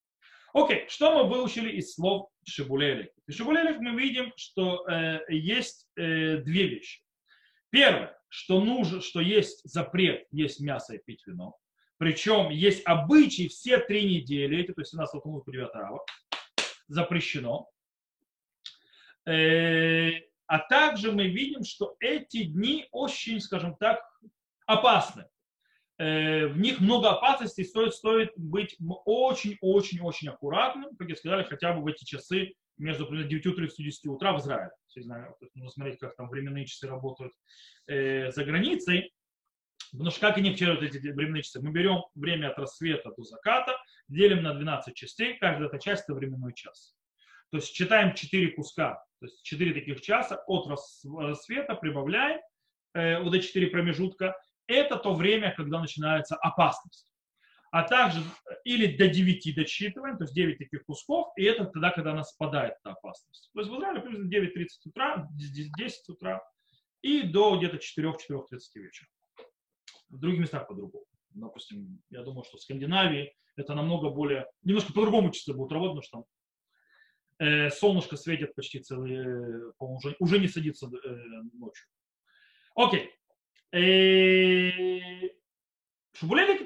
[0.54, 3.10] Окей, что мы выучили из слов Шибулелик?
[3.26, 7.02] Из Шибулелик мы видим, что э, есть э, две вещи.
[7.70, 11.56] Первое, что нужно, что есть запрет есть мясо и пить вино.
[11.96, 16.04] Причем есть обычаи все три недели, то есть у нас по 9 ава
[16.92, 17.68] запрещено.
[19.26, 20.10] Э,
[20.46, 24.00] а также мы видим, что эти дни очень, скажем так,
[24.66, 25.26] опасны.
[25.98, 31.82] Э, в них много опасностей, стоит, стоит быть очень-очень-очень аккуратным, как я сказали, хотя бы
[31.82, 34.72] в эти часы между 9.30 и 10 утра в Израиле.
[34.94, 37.32] Знаю, нужно смотреть, как там временные часы работают
[37.86, 39.12] э, за границей.
[39.92, 41.60] Потому что как они вчера вот эти временные часы?
[41.60, 43.76] Мы берем время от рассвета до заката,
[44.08, 46.96] делим на 12 частей, каждая эта часть это временной час.
[47.50, 52.40] То есть читаем 4 куска, то есть 4 таких часа от рассвета, прибавляем
[52.94, 54.34] э, вот эти 4 промежутка.
[54.66, 57.06] Это то время, когда начинается опасность.
[57.70, 61.90] А также э, или до 9 досчитываем, то есть 9 таких кусков, и это тогда,
[61.90, 63.50] когда она спадает, эта опасность.
[63.52, 66.42] То есть в Израиле примерно 9.30 утра, 10 утра
[67.02, 69.08] и до где-то 4-4.30 вечера.
[70.12, 71.06] В других местах по-другому.
[71.30, 76.02] Допустим, я думаю, что в Скандинавии это намного более, немножко по-другому часы будут работать, потому
[76.02, 76.18] что
[77.38, 81.16] там э, солнышко светит почти целый, э, уже, уже не садится э,
[81.54, 81.86] ночью.
[82.74, 83.10] Окей.
[83.72, 85.28] Э,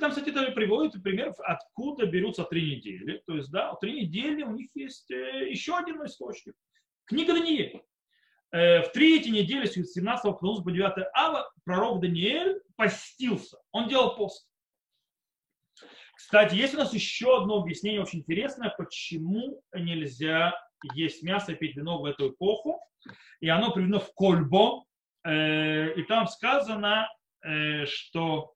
[0.00, 3.22] там, кстати, даже приводят пример, откуда берутся три недели.
[3.26, 6.54] То есть, да, три недели у них есть э, еще один источник.
[7.04, 7.82] Книга Даниэля.
[8.52, 13.58] Э, в третьей неделе с 17 по 9 ава пророк Даниэль постился.
[13.72, 14.48] Он делал пост.
[16.14, 20.54] Кстати, есть у нас еще одно объяснение очень интересное, почему нельзя
[20.94, 22.80] есть мясо и пить вино в эту эпоху.
[23.40, 24.84] И оно приведено в Кольбо.
[25.24, 27.08] Э, и там сказано,
[27.42, 28.54] э, что,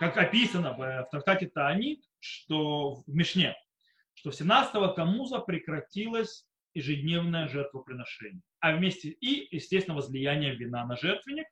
[0.00, 3.56] как описано в трактате Таанит, что в Мишне,
[4.14, 11.46] что 17-го Тамуза прекратилось ежедневное жертвоприношение, а вместе и, естественно, возлияние вина на жертвенник.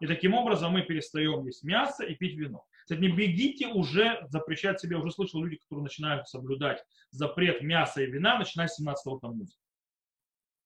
[0.00, 2.64] И таким образом мы перестаем есть мясо и пить вино.
[2.82, 8.06] Кстати, не бегите уже запрещать себе, уже слышал люди, которые начинают соблюдать запрет мяса и
[8.06, 9.54] вина, начиная с 17-го тамуза.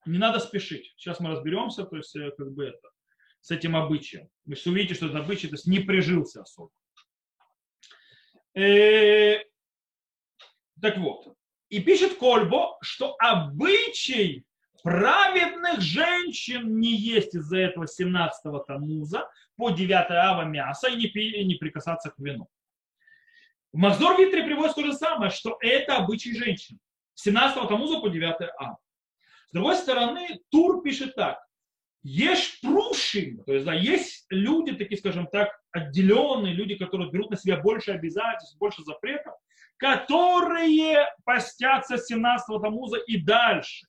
[0.07, 0.95] Не надо спешить.
[0.97, 2.89] Сейчас мы разберемся, то есть, э, как бы это,
[3.41, 4.29] с этим обычаем.
[4.45, 6.71] Вы все увидите, что это обычай, то есть не прижился особо.
[8.55, 9.39] Э,
[10.81, 11.35] так вот.
[11.69, 14.45] И пишет Кольбо, что обычай
[14.83, 21.43] праведных женщин не есть из-за этого 17-го тамуза по 9 ава мясо и не, пи,
[21.45, 22.49] не прикасаться к вину.
[23.73, 26.79] В Махзор Витре приводится то же самое, что это обычай женщин.
[27.15, 28.79] 17 тамуза по 9 ава.
[29.49, 31.39] С другой стороны, Тур пишет так.
[32.03, 37.37] Есть прушим, то есть да, есть люди, такие, скажем так, отделенные, люди, которые берут на
[37.39, 39.33] себя больше обязательств, больше запретов,
[39.77, 43.87] которые постятся с 17 тамуза и дальше.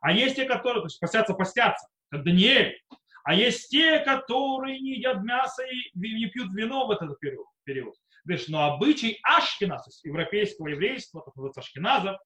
[0.00, 2.80] А есть те, которые, то есть постятся, постятся, как Даниэль.
[3.24, 7.96] А есть те, которые не едят мясо и не пьют вино в этот период.
[8.24, 12.18] Говоришь, но обычай Ашкина, то есть европейского еврейства, так называется Ашкеназа,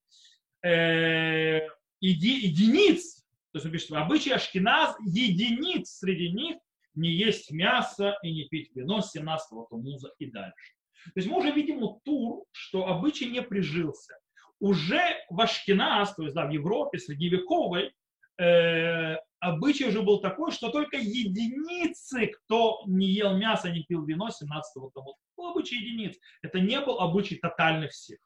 [0.63, 1.61] э,
[2.01, 6.59] еди, единиц, то есть он пишет, обычай Ашкеназ, единиц среди них
[6.95, 10.75] не есть мясо и не пить вино с 17-го Тумуза и дальше.
[11.07, 14.15] То есть мы уже видим у Тур, что обычай не прижился.
[14.59, 17.93] Уже в Ашкеназ, то есть да, в Европе средневековой,
[18.39, 24.29] э, обычай уже был такой, что только единицы, кто не ел мясо, не пил вино
[24.29, 25.17] 17-го Тумуза.
[25.37, 26.17] Был обычай единиц.
[26.43, 28.19] Это не был обычай тотальных всех.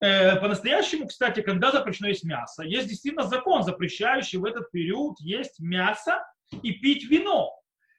[0.00, 5.60] Э, по-настоящему, кстати, когда запрещено есть мясо, есть действительно закон, запрещающий в этот период есть
[5.60, 6.26] мясо
[6.62, 7.50] и пить вино.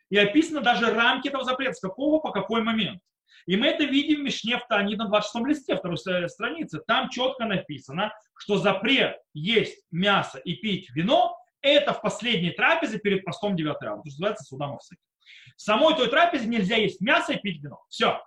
[0.10, 3.02] И описано даже рамки этого запрета, с какого по какой момент.
[3.46, 6.80] И мы это видим в Мишне в Тани на 26 листе, второй странице.
[6.88, 13.26] Там четко написано, что запрет есть мясо и пить вино– это в последней трапезе перед
[13.26, 14.78] постом 9 августа, что называется судам.
[14.78, 17.84] В самой той трапезе нельзя есть мясо и пить вино.
[17.90, 18.24] Все.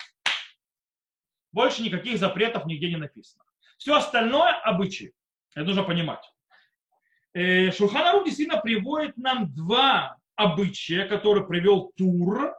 [1.52, 3.44] Больше никаких запретов нигде не написано.
[3.76, 5.12] Все остальное– обычаи.
[5.54, 6.28] Это нужно понимать.
[7.32, 12.54] Э, Шурханарух действительно приводит нам два обычая, которые привел Тур,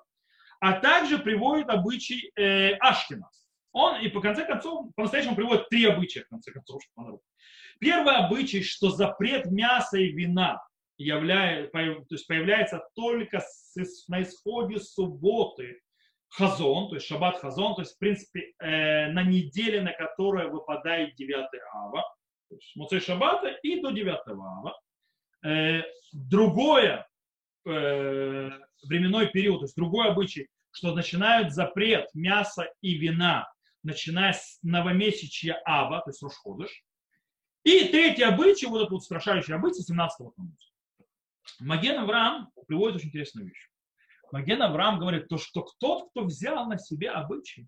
[0.59, 3.45] а также приводит обычай э, Ашкинас.
[3.71, 7.21] Он и по конце концов, по-настоящему приводит три обычая, в конце концов, Шурханарух.
[7.79, 10.61] Первый обычай, что запрет мяса и вина
[10.97, 15.79] являет, то есть появляется только с, на исходе субботы
[16.27, 21.15] хазон, то есть шаббат хазон, то есть в принципе э, на неделе, на которую выпадает
[21.15, 21.33] 9
[21.73, 22.03] ава,
[22.49, 24.79] то есть Муцей Шаббата и до 9 ава.
[25.45, 27.07] Э, другое
[27.65, 28.49] э,
[28.87, 33.51] временной период, то есть другой обычай, что начинают запрет мяса и вина,
[33.83, 36.83] начиная с новомесячья Ава, то есть Рошходыш.
[37.63, 40.69] И третий обычай, вот этот вот страшающий обычай 17-го Тамуза.
[41.59, 43.69] Маген Авраам приводит очень интересную вещь.
[44.31, 47.67] Маген Авраам говорит, то, что тот, кто взял на себе обычай,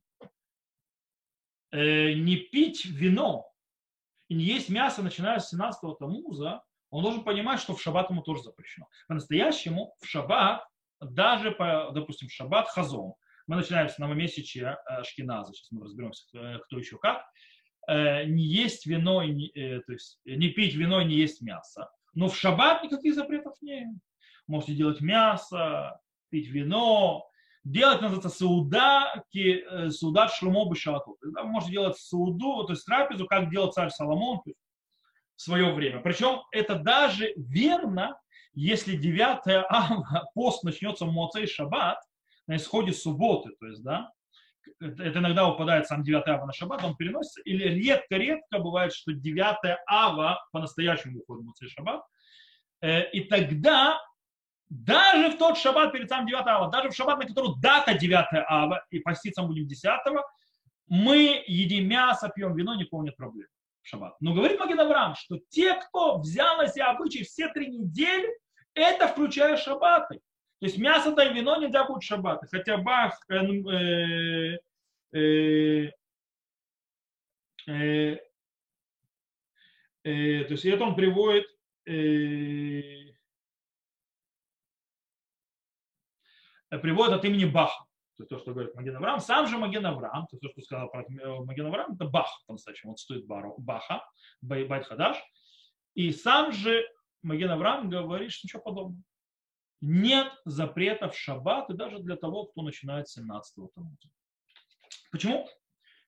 [1.71, 3.51] э, не пить вино
[4.27, 8.21] и не есть мясо, начиная с 17-го Тамуза, он должен понимать, что в шаббат ему
[8.21, 8.88] тоже запрещено.
[9.08, 10.63] По-настоящему в шаббат,
[10.99, 13.13] даже, по, допустим, в шаббат хазон,
[13.47, 17.25] мы начинаем с новомесячия э, Шкиназа, сейчас мы разберемся, кто, кто еще как,
[17.88, 21.89] э, не есть вино, э, то есть не пить вино и не есть мясо.
[22.13, 23.88] Но в шаббат никаких запретов нет.
[24.47, 25.99] Можете делать мясо,
[26.30, 27.25] пить вино,
[27.63, 30.30] делать, называется, сауда, э, сауда.
[30.41, 34.41] Вы можете делать сауду, то есть трапезу, как делал царь Соломон
[35.41, 35.99] свое время.
[36.01, 38.19] Причем это даже верно,
[38.54, 41.99] если 9 ава пост начнется в Моцей Шаббат,
[42.47, 44.12] на исходе субботы, то есть, да,
[44.80, 49.77] это иногда упадает сам 9 ава на шаббат, он переносится, или редко-редко бывает, что 9
[49.88, 52.04] ава по-настоящему выходит в Моцей Шаббат,
[52.82, 54.01] э, и тогда
[54.69, 58.45] даже в тот шаббат перед самым 9 ава, даже в шаббат, на который дата 9
[58.47, 59.86] ава, и поститься будем 10
[60.88, 63.47] мы едим мясо, пьем вино, никакого нет проблем
[63.84, 64.15] шаббат.
[64.20, 68.30] Но говорит Маген Авраам, что те, кто взял на себя обычай все три недели,
[68.74, 70.15] это включая шаббаты.
[70.60, 72.48] То есть мясо да и вино нельзя будет шаббаты.
[72.48, 74.58] Хотя Бах э, э,
[75.13, 75.91] э,
[77.67, 78.17] э,
[80.04, 81.46] э, то есть это он приводит
[81.86, 83.12] э,
[86.72, 87.86] Э, приводит от имени Баха.
[88.21, 89.19] То, то, что говорит Маген Авраам.
[89.19, 92.91] Сам же Маген Авраам, то, что сказал про э, Маген Авраам, это Бах по-настоящему.
[92.91, 94.03] Он стоит Баха,
[94.41, 95.17] Байт Хадаш.
[95.93, 96.86] И сам же
[97.23, 99.03] Маген Авраам говорит, что ничего подобного.
[99.81, 104.10] Нет запретов в шаббат и даже для того, кто начинает с 17-го Тамуза.
[105.12, 105.47] Почему?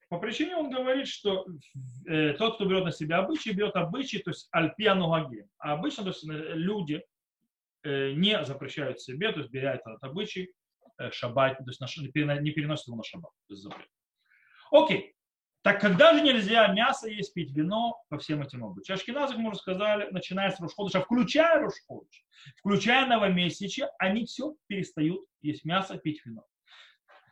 [0.09, 1.47] По причине он говорит, что
[2.07, 5.47] э, тот, кто берет на себя обычаи, берет обычаи, то есть альпиану гаги.
[5.57, 7.01] А обычно то есть, э, люди,
[7.85, 10.53] Э, не запрещают себе, то есть беря этот обычай,
[11.11, 13.31] шаббат, то есть не переносят его на шаббат.
[14.71, 15.15] Окей.
[15.61, 18.97] Так когда же нельзя мясо есть, пить вино по всем этим обычаям?
[18.97, 22.25] Ашкеназах, мы уже сказали, начиная с Рошходыша, включая Рошходыш,
[22.57, 26.43] включая новомесячье, они все перестают есть мясо, пить вино.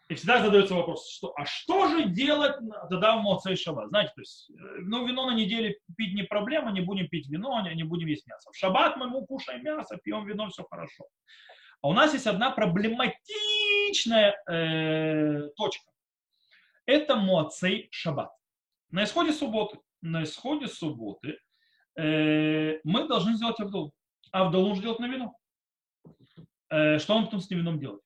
[0.07, 2.55] И всегда задается вопрос, что, а что же делать
[2.89, 3.87] тогда в Моцей Шаббат?
[3.89, 7.61] Знаете, то есть, э, ну, вино на неделе пить не проблема, не будем пить вино,
[7.61, 8.51] не, не будем есть мясо.
[8.51, 11.05] В шаббат мы ну, кушаем мясо, пьем вино, все хорошо.
[11.81, 15.91] А у нас есть одна проблематичная э, точка.
[16.85, 18.31] Это Моцей Шаббат.
[18.91, 21.37] На исходе субботы, на исходе субботы
[21.97, 23.93] э, мы должны сделать Авдол.
[24.31, 25.35] Авдол нужно делать на вино.
[26.69, 28.01] Э, что он потом с этим вином делать?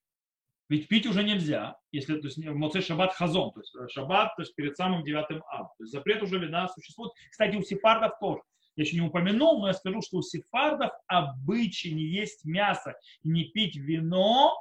[0.68, 4.42] Ведь пить уже нельзя, если то есть, моцей шаббат хазон, то есть э, шаббат то
[4.42, 5.68] есть перед самым девятым ав.
[5.78, 7.12] То есть запрет уже вина существует.
[7.30, 8.42] Кстати, у сефардов тоже.
[8.76, 13.46] Я еще не упомянул, но я скажу, что у сефардов обычай не есть мясо не
[13.46, 14.56] пить вино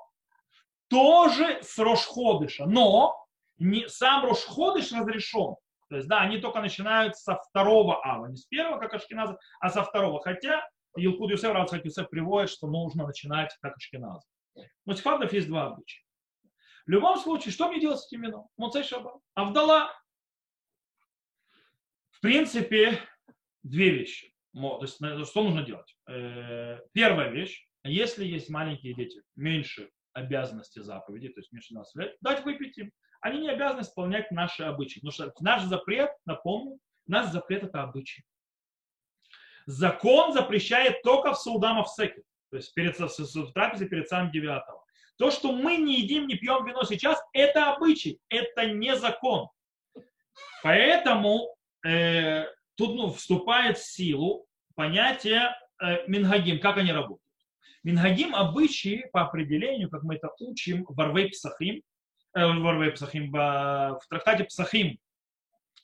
[0.89, 2.67] тоже с Рошходыша.
[2.67, 3.17] Но
[3.59, 5.57] не, сам Рошходыш разрешен.
[5.89, 9.71] То есть, да, они только начинают со второго ава, не с первого, как Ашкиназа, а
[9.71, 10.21] со второго.
[10.21, 14.27] Хотя Илкуд Юсеф, Рацхак Юсеф приводит, что нужно начинать как Ашкиназа.
[14.87, 16.03] Но сефардов есть два обычая.
[16.87, 18.49] В любом случае, что мне делать с этим вином?
[18.57, 19.21] Моцей Шаба.
[19.35, 19.91] Авдала.
[22.11, 23.01] В принципе,
[23.65, 24.33] две вещи.
[24.55, 24.97] То есть,
[25.29, 25.97] что нужно делать?
[26.09, 27.67] Э, первая вещь.
[27.83, 32.93] Если есть маленькие дети, меньше обязанности заповеди, то есть меньше нас дать выпить им
[33.25, 35.01] они не обязаны исполнять наши обычаи.
[35.01, 38.23] Потому что наш запрет, напомню, наш запрет это обычай.
[39.65, 44.85] Закон запрещает только в Саудама в Секе, то есть перед, в трапезе перед самым девятого.
[45.17, 49.49] То, что мы не едим, не пьем вино сейчас, это обычай, это не закон.
[50.62, 51.57] Поэтому
[51.87, 52.45] э,
[52.77, 57.20] тут ну, вступает в силу понятие э, мингагим, как они работают.
[57.83, 61.83] Мингагим обычаи по определению, как мы это учим в Арвей Псахим,
[62.35, 64.99] Э, в Псахим, в трактате Псахим,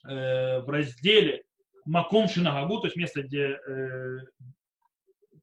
[0.07, 1.43] э, в разделе
[1.85, 4.17] Маком Шинагагу, то есть место, где э,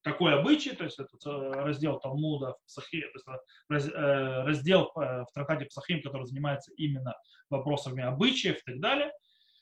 [0.03, 6.03] такой обычай, то есть это раздел Талмуда в Псахи, то есть раздел в трактате Псахим,
[6.03, 7.15] который занимается именно
[7.51, 9.13] вопросами обычаев и так далее,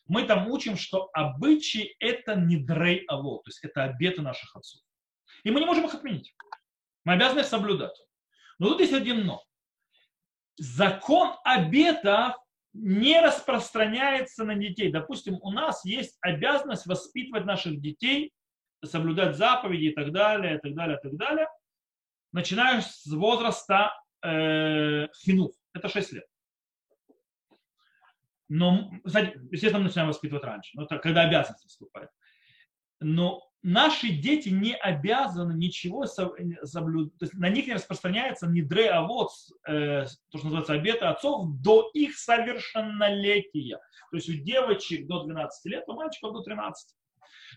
[0.06, 4.82] мы там учим, что обычаи это не дрей аво, то есть это обеты наших отцов.
[5.44, 6.34] И мы не можем их отменить.
[7.04, 7.96] Мы обязаны их соблюдать.
[8.58, 9.42] Но тут есть один но
[10.58, 12.36] закон обетов
[12.72, 14.90] не распространяется на детей.
[14.90, 18.32] Допустим, у нас есть обязанность воспитывать наших детей,
[18.84, 21.48] соблюдать заповеди и так далее, и так далее, и так далее,
[22.32, 23.92] начиная с возраста
[24.22, 25.52] э, хинух.
[25.72, 26.24] Это 6 лет.
[28.48, 32.10] Но, кстати, естественно, мы начинаем воспитывать раньше, но это когда обязанность наступает.
[33.00, 38.90] Но наши дети не обязаны ничего соблюдать, то есть на них не распространяется ни дре,
[38.90, 39.30] а вот
[39.68, 43.78] э, то, что называется обеты отцов, до их совершеннолетия.
[44.10, 46.94] То есть у девочек до 12 лет, у мальчиков до 13.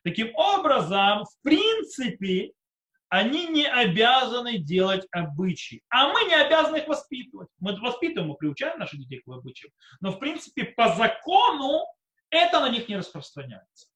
[0.04, 2.54] Таким образом, в принципе,
[3.10, 7.50] они не обязаны делать обычаи, а мы не обязаны их воспитывать.
[7.60, 11.86] Мы воспитываем, мы приучаем наших детей к обычаям, но в принципе по закону
[12.30, 13.89] это на них не распространяется.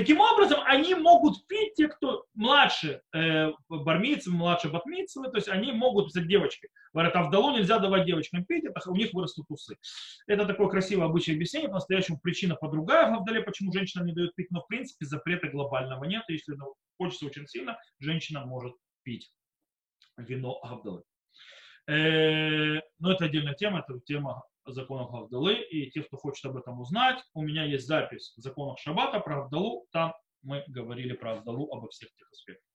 [0.00, 5.72] Таким образом, они могут пить, те, кто младше э, бармийцев, младше батмийцев, то есть они
[5.72, 9.44] могут, писать девочки, говорят, а в долу нельзя давать девочкам пить, это у них вырастут
[9.50, 9.76] усы.
[10.26, 14.50] Это такое красивое обычное объяснение, по-настоящему причина подругая в Авдале, почему женщинам не дают пить,
[14.50, 16.56] но в принципе запрета глобального нет, если
[16.96, 18.72] хочется очень сильно, женщина может
[19.02, 19.30] пить
[20.16, 21.02] вино Авдалы.
[21.88, 26.80] Э, но это отдельная тема, это тема законах Авдалы, и те, кто хочет об этом
[26.80, 31.72] узнать, у меня есть запись в законах Шаббата про Авдалу, там мы говорили про Авдалу
[31.72, 32.66] обо всех тех аспектах.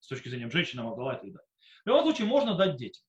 [0.00, 1.48] С точки зрения женщин, Авдала и так далее.
[1.84, 3.02] В любом случае, можно дать детям.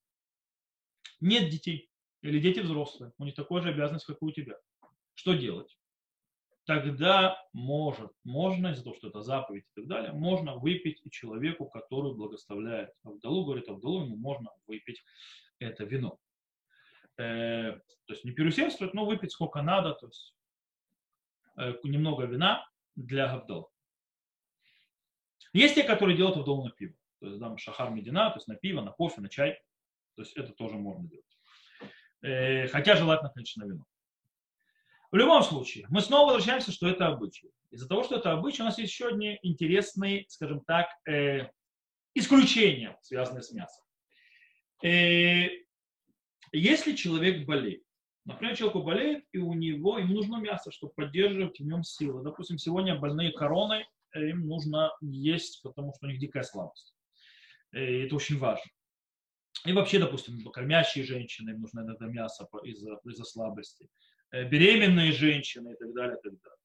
[1.20, 1.90] Нет детей,
[2.22, 4.56] или дети взрослые, у них такая же обязанность, как и у тебя.
[5.14, 5.78] Что делать?
[6.66, 11.66] Тогда может, можно, из-за того, что это заповедь и так далее, можно выпить и человеку,
[11.66, 15.04] который благословляет Авдалу, говорит Авдалу, ему можно выпить
[15.60, 16.20] это вино
[17.18, 17.74] э,
[18.06, 20.36] то есть не переусердствовать, но выпить сколько надо, то есть
[21.58, 23.70] э, немного вина для гавдала.
[25.54, 26.96] Есть те, которые делают гавдалу на пиво.
[27.20, 29.62] То есть там шахар медина, то есть на пиво, на кофе, на чай.
[30.16, 31.26] То есть это тоже можно делать.
[32.22, 33.86] Э, хотя желательно, конечно, вино.
[35.12, 37.52] В любом случае, мы снова возвращаемся, что это обычай.
[37.70, 41.50] Из-за того, что это обычай, у нас есть еще одни интересные, скажем так, э,
[42.14, 43.84] исключения, связанные с мясом.
[44.84, 45.50] Э,
[46.52, 47.84] если человек болеет,
[48.26, 52.24] например, человек болеет, и у него, ему нужно мясо, чтобы поддерживать в нем силы.
[52.24, 56.96] Допустим, сегодня больные короной, э, им нужно есть, потому что у них дикая слабость.
[57.74, 58.70] Э, и это очень важно.
[59.66, 63.88] И вообще, допустим, кормящие женщины, им нужно иногда мясо из-за из слабости.
[64.32, 66.58] Э, беременные женщины и так далее, и так далее.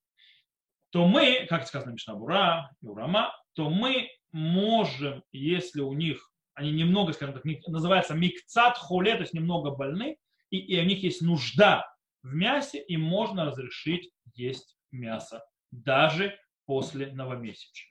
[0.91, 7.13] То мы, как сказано Мишнабура и Урама, то мы можем, если у них они немного,
[7.13, 10.17] скажем так, называется микцат холе, то есть немного больны,
[10.51, 11.87] и, и у них есть нужда
[12.23, 17.89] в мясе, им можно разрешить есть мясо даже после новомесяча.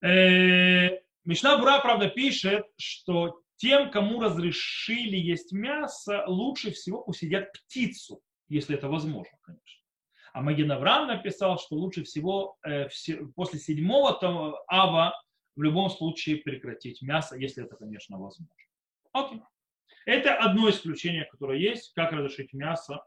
[0.00, 8.22] Э, Мишна Бура, правда, пишет, что тем, кому разрешили есть мясо, лучше всего усидят птицу,
[8.48, 9.82] если это возможно, конечно.
[10.32, 12.86] А Маген Авраам написал, что лучше всего э,
[13.34, 15.12] после седьмого ава
[15.58, 18.54] в любом случае прекратить мясо, если это, конечно, возможно.
[19.12, 19.42] Окей.
[20.06, 23.04] Это одно исключение, которое есть, как разрешить мясо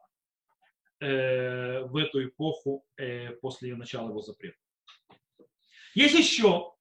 [0.99, 4.57] э, в эту эпоху э, после начала его запрета.
[5.95, 6.73] Есть еще.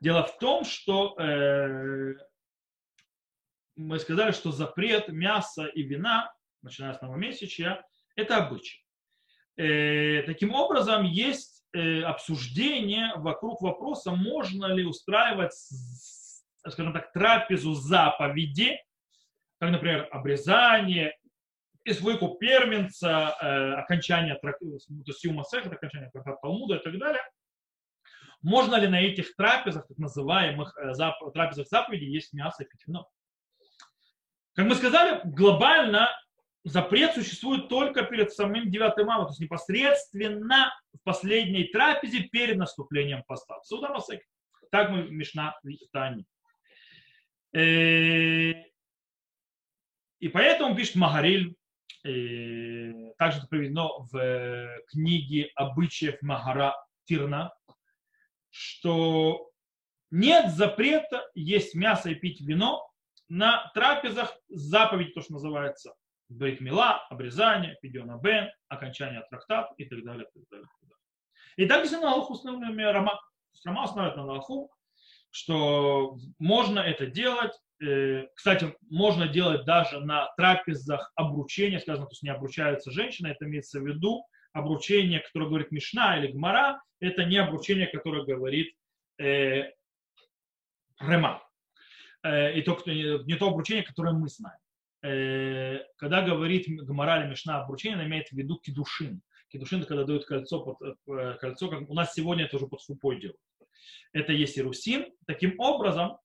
[0.00, 2.14] Дело в том, что э,
[3.76, 7.84] мы сказали, что запрет мяса и вина начиная с новомесячья,
[8.16, 8.84] это обычай.
[9.56, 15.54] Э, таким образом, есть обсуждение вокруг вопроса, можно ли устраивать,
[16.68, 18.78] скажем так, трапезу заповеди,
[19.58, 21.16] как, например, обрезание,
[21.84, 24.90] из выкуп первенца, э, окончание то есть
[25.72, 27.22] окончание трактата Талмуда и так далее.
[28.40, 30.92] Можно ли на этих трапезах, так называемых э,
[31.32, 33.08] трапезах заповедей, есть мясо и пить вино?
[34.54, 36.10] Как мы сказали, глобально
[36.64, 43.24] запрет существует только перед самым 9 мая, то есть непосредственно в последней трапезе перед наступлением
[43.26, 43.60] поста.
[43.62, 44.22] Суда Масек.
[44.70, 45.58] Так мы Мишна
[45.92, 46.24] Тане.
[47.54, 48.52] Э,
[50.20, 51.54] и поэтому пишет Магариль,
[52.04, 57.52] э, также это приведено в книге обычаев Магара Тирна,
[58.48, 59.50] что
[60.10, 62.88] нет запрета есть мясо и пить вино
[63.28, 65.94] на трапезах заповедь, то, что называется
[66.32, 70.26] бритмила, обрезание, пидиона бен, окончание трактат и так далее.
[70.34, 70.68] И так далее.
[71.56, 73.20] И так если на Аллаху установленными Рама.
[73.64, 74.70] Рама устанавливает на Аллаху,
[75.30, 77.52] что можно это делать.
[77.82, 83.44] Э, кстати, можно делать даже на трапезах обручения, сказано, то есть не обручаются женщины, это
[83.44, 88.74] имеется в виду обручение, которое говорит Мишна или Гмара, это не обручение, которое говорит
[89.18, 89.70] э,
[91.00, 91.42] Рема.
[92.22, 94.58] Э, и то, не то обручение, которое мы знаем.
[95.02, 99.20] Э, когда говорит Гмара или Мишна обручение, она имеет в виду кедушин.
[99.48, 102.80] Кедушин это когда дают кольцо, под, э, кольцо как у нас сегодня это уже под
[102.82, 103.40] фупой делают.
[104.12, 105.06] Это есть ирусин.
[105.26, 106.18] Таким образом,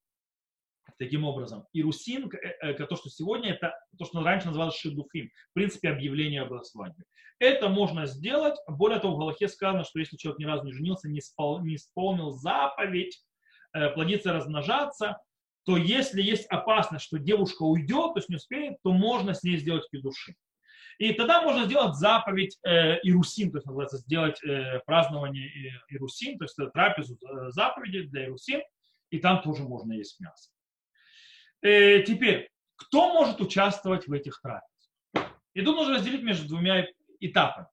[0.99, 5.89] Таким образом, ирусин, э, то, что сегодня, это то, что раньше называлось шидуфим, в принципе,
[5.89, 7.03] объявление об свадьбе.
[7.39, 8.55] Это можно сделать.
[8.67, 11.75] Более того, в Галахе сказано, что если человек ни разу не женился, не, испол, не
[11.75, 13.21] исполнил заповедь,
[13.93, 15.17] плодиться, размножаться,
[15.67, 19.57] то если есть опасность, что девушка уйдет, то есть не успеет, то можно с ней
[19.57, 20.33] сделать кедуши.
[20.97, 26.45] И тогда можно сделать заповедь э, Ирусин, то есть называется сделать э, празднование Ирусин, то
[26.45, 28.61] есть трапезу э, заповеди для Ирусин,
[29.09, 30.51] и там тоже можно есть мясо.
[31.61, 35.37] Э, теперь, кто может участвовать в этих трапезах?
[35.53, 36.87] Тут нужно разделить между двумя
[37.19, 37.67] этапами.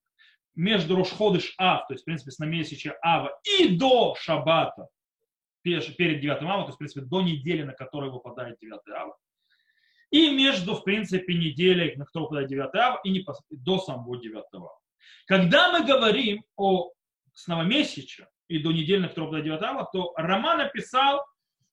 [0.56, 4.88] Между Рошходыш Ав, то есть, в принципе, с намесяча Ава, и до Шабата,
[5.64, 9.16] перед 9 ава, то есть, в принципе, до недели, на которой выпадает 9 ава.
[10.10, 14.44] И между, в принципе, неделей, на которую выпадает 9 ава, и не до самого 9
[14.52, 14.78] ава.
[15.26, 16.92] Когда мы говорим о
[17.32, 21.24] с новомесяча и до недели, на которую выпадает 9 ава, то Роман написал,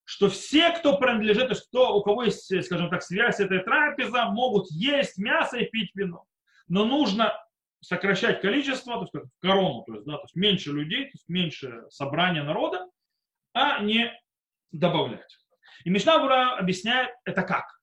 [0.05, 3.59] что все, кто принадлежит, то есть кто, у кого есть, скажем так, связь с этой
[3.59, 6.25] трапеза, могут есть мясо и пить вино.
[6.67, 7.33] Но нужно
[7.81, 11.29] сокращать количество, то есть как корону, то есть, да, то есть меньше людей, то есть
[11.29, 12.87] меньше собрания народа,
[13.53, 14.11] а не
[14.71, 15.37] добавлять.
[15.83, 17.81] И Мишнабура объясняет это как.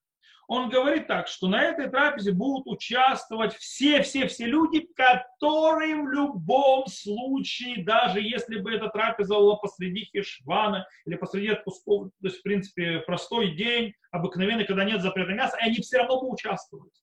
[0.48, 7.84] Он говорит так, что на этой трапезе будут участвовать все-все-все люди, которые в любом случае,
[7.84, 13.00] даже если бы эта трапеза была посреди Хишвана или посреди отпусков, то есть, в принципе,
[13.00, 16.94] простой день, обыкновенный, когда нет запрета мяса, они все равно будут участвовать.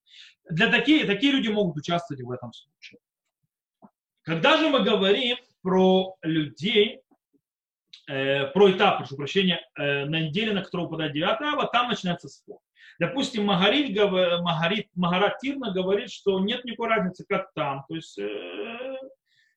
[0.49, 2.99] Для такие, такие люди могут участвовать в этом случае.
[4.23, 7.01] Когда же мы говорим про людей,
[8.07, 12.27] э, про этап, прошу прощения, э, на неделе, на которую выпадает 9 ава, там начинается
[12.27, 12.59] спор.
[12.99, 13.95] Допустим, Магарит,
[14.41, 17.83] Магарит, Магарат Тирна говорит, что нет никакой разницы, как там.
[17.89, 18.97] То есть э,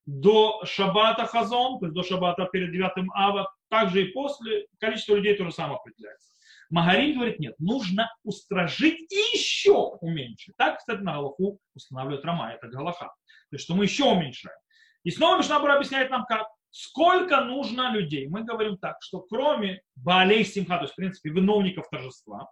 [0.07, 5.37] до Шабата Хазон, то есть до Шабата перед 9 ава, также и после, количество людей
[5.37, 6.29] то же самое определяется.
[6.71, 10.55] Магарин говорит, нет, нужно устражить и еще уменьшить.
[10.57, 13.07] Так, кстати, на Галаху устанавливает Рама, это Галаха.
[13.07, 14.57] То есть, что мы еще уменьшаем.
[15.05, 16.47] И снова Мишнабур объясняет нам, как.
[16.71, 18.29] Сколько нужно людей?
[18.29, 22.51] Мы говорим так, что кроме Баалей Симха, то есть, в принципе, виновников торжества,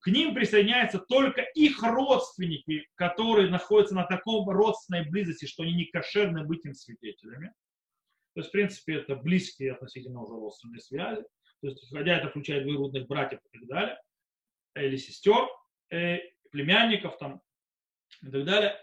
[0.00, 5.86] к ним присоединяются только их родственники, которые находятся на таком родственной близости, что они не
[5.86, 7.52] кошерны быть им свидетелями.
[8.34, 11.24] То есть, в принципе, это близкие относительно уже родственные связи.
[11.60, 13.98] То есть, хотя это включает двоюродных братьев и так далее,
[14.76, 15.48] или сестер,
[15.90, 16.18] э,
[16.50, 17.40] племянников там
[18.22, 18.78] и так далее.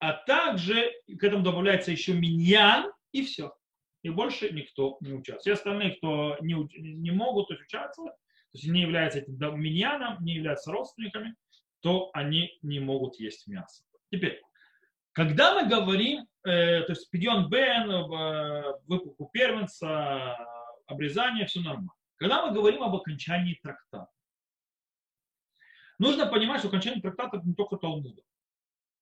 [0.00, 3.54] А также к этому добавляется еще миньян и все
[4.02, 5.40] и больше никто не участвует.
[5.40, 10.72] Все остальные, кто не, не могут участвовать, то есть не являются этим миньяном, не являются
[10.72, 11.36] родственниками,
[11.80, 13.84] то они не могут есть мясо.
[14.10, 14.42] Теперь,
[15.12, 20.36] когда мы говорим, э, то есть пидьон бен, э, выпуку первенца,
[20.86, 21.92] обрезание, все нормально.
[22.16, 24.10] Когда мы говорим об окончании трактата,
[25.98, 28.22] нужно понимать, что окончание трактата это не только Талмуда.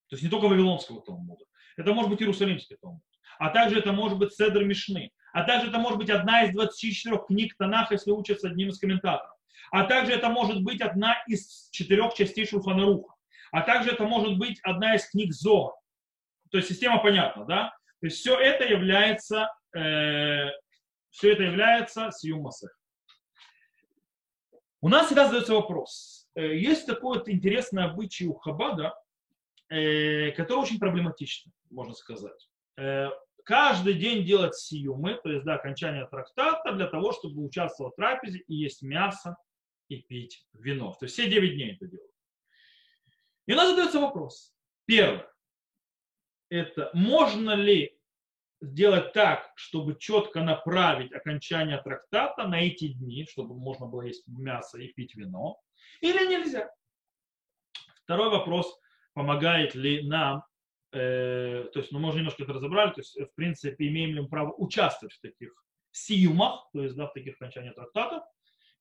[0.09, 1.44] То есть не только Вавилонского Талмуда.
[1.76, 3.03] Это может быть Иерусалимский Талмуд
[3.39, 7.18] а также это может быть Седр Мишны, а также это может быть одна из 24
[7.26, 9.35] книг Танаха, если учатся одним из комментаторов,
[9.70, 13.14] а также это может быть одна из четырех частей Шулханаруха,
[13.53, 15.74] а также это может быть одна из книг Зоа.
[16.51, 17.74] То есть система понятна, да?
[18.01, 20.49] То есть все это является, э,
[21.11, 22.76] все это является сиюмасах.
[24.81, 26.28] У нас всегда задается вопрос.
[26.35, 28.95] Э, есть такой вот интересный обычай у Хабада,
[29.68, 32.49] э, который очень проблематичный, можно сказать.
[32.81, 33.11] Э,
[33.45, 38.39] каждый день делать сиюмы, то есть до окончания трактата, для того, чтобы участвовать в трапезе
[38.39, 39.37] и есть мясо
[39.89, 40.95] и пить вино.
[40.99, 42.11] То есть все 9 дней это делают.
[43.47, 44.55] И у нас задается вопрос.
[44.87, 45.31] Первое.
[46.49, 47.99] Это можно ли
[48.62, 54.78] сделать так, чтобы четко направить окончание трактата на эти дни, чтобы можно было есть мясо
[54.78, 55.61] и пить вино,
[56.01, 56.70] или нельзя?
[58.05, 58.74] Второй вопрос,
[59.12, 60.45] помогает ли нам,
[60.93, 64.20] э, то есть, ну, мы уже немножко это разобрали, то есть, в принципе, имеем ли
[64.20, 65.53] мы право участвовать в таких
[65.93, 68.22] сиюмах, то есть, да, в таких окончаниях трактатов.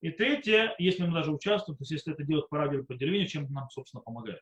[0.02, 3.28] И третье, если мы даже участвуем, то есть, если это делать по радио по телевидению,
[3.28, 4.42] чем нам, собственно, помогает.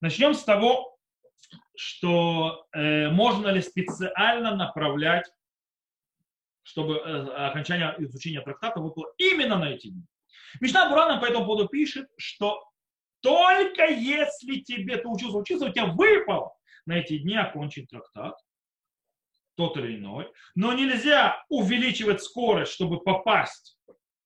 [0.00, 0.96] Начнем с того,
[1.76, 5.30] что э, можно ли специально направлять,
[6.62, 10.04] чтобы э, окончание изучения трактата выпало именно на эти дни.
[10.60, 12.64] Мишна Бурана по этому поводу пишет, что
[13.20, 16.54] только если тебе ты учился учиться, у тебя выпало
[16.86, 18.34] на эти дни окончить трактат,
[19.56, 23.76] тот или иной, но нельзя увеличивать скорость, чтобы попасть,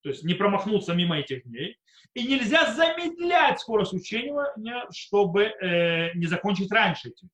[0.02, 1.78] то есть не промахнуться мимо этих дней,
[2.14, 7.30] и нельзя замедлять скорость учения, чтобы э, не закончить раньше этим.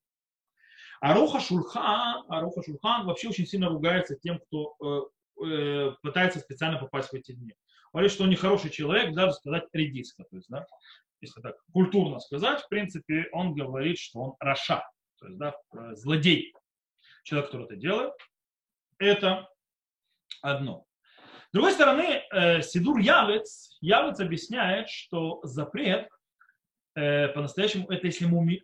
[1.01, 4.77] Аруха Шульхан, Аруха Шульхан вообще очень сильно ругается тем, кто
[5.41, 7.55] э, э, пытается специально попасть в эти дни.
[7.93, 10.25] Говорит, что он нехороший человек, даже сказать редиска.
[10.25, 10.67] То есть, да,
[11.21, 14.83] если так культурно сказать, в принципе, он говорит, что он раша,
[15.19, 16.55] то есть, да, э, злодей.
[17.25, 18.13] Человек, который это делает,
[18.99, 19.49] это
[20.43, 20.85] одно.
[21.49, 26.09] С другой стороны, э, Сидур Явец, Явец объясняет, что запрет
[26.95, 28.63] э, по-настоящему это если мы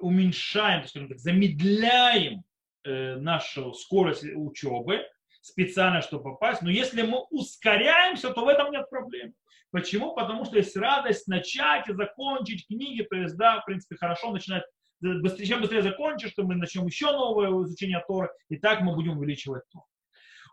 [0.00, 2.42] уменьшаем, скажем так, замедляем
[2.84, 5.06] нашу скорость учебы
[5.42, 6.62] специально, чтобы попасть.
[6.62, 9.34] Но если мы ускоряемся, то в этом нет проблем.
[9.70, 10.14] Почему?
[10.14, 14.64] Потому что есть радость начать и закончить книги, то есть, да, в принципе, хорошо начинать
[15.00, 19.18] быстрее, чем быстрее закончишь, то мы начнем еще новое изучение Торы, и так мы будем
[19.18, 19.84] увеличивать то.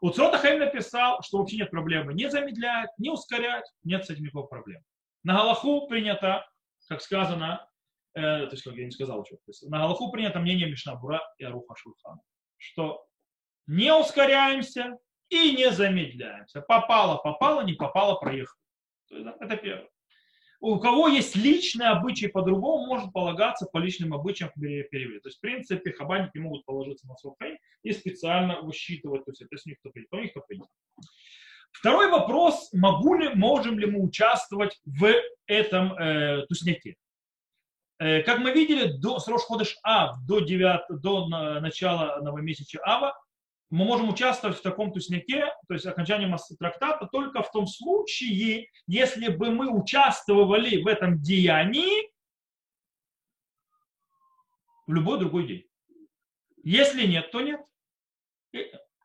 [0.01, 4.23] У Црота Хайм написал, что вообще нет проблемы не замедлять, не ускорять, нет с этим
[4.23, 4.83] никакой проблемы.
[5.23, 6.47] На Галаху принято,
[6.87, 7.67] как сказано,
[8.13, 11.21] э, то есть, как я не сказал, что, то есть, на Галаху принято мнение Мишнабура
[11.37, 12.21] и Аруха Шульхана,
[12.55, 13.05] что
[13.69, 14.97] не ускоряемся
[15.29, 16.61] и не замедляемся.
[16.61, 18.59] Попало, попало, не попало, проехали.
[19.11, 19.87] Это первое.
[20.59, 25.19] У кого есть личные обычаи по-другому, может полагаться по личным обычаям в переводе.
[25.19, 27.35] То есть, в принципе, хабаники могут положиться на свой
[27.83, 30.67] и специально высчитывать, то есть, это с них кто принят, то них кто принят.
[31.71, 35.13] Второй вопрос, могу ли, можем ли мы участвовать в
[35.45, 36.95] этом э, тусняке.
[37.99, 41.27] Э, как мы видели, до, с Рошходыш Ав до, 9, до
[41.59, 43.15] начала новомесяча Ава
[43.69, 49.27] мы можем участвовать в таком тусняке, то есть окончании трактата, только в том случае, если
[49.27, 52.11] бы мы участвовали в этом деянии
[54.87, 55.65] в любой другой день.
[56.63, 57.61] Если нет, то нет.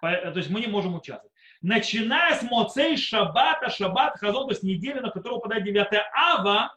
[0.00, 1.32] То есть мы не можем участвовать.
[1.60, 6.74] Начиная с Моцей Шаббата, Шаббат, Хазон, то есть недели, на которую выпадает 9 Ава,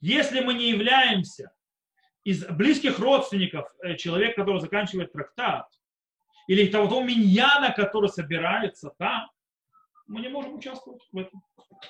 [0.00, 1.52] если мы не являемся
[2.26, 5.68] из близких родственников э, человек, который заканчивает трактат,
[6.48, 9.30] или того миньяна, который собирается там,
[10.08, 11.40] мы не можем участвовать в этом.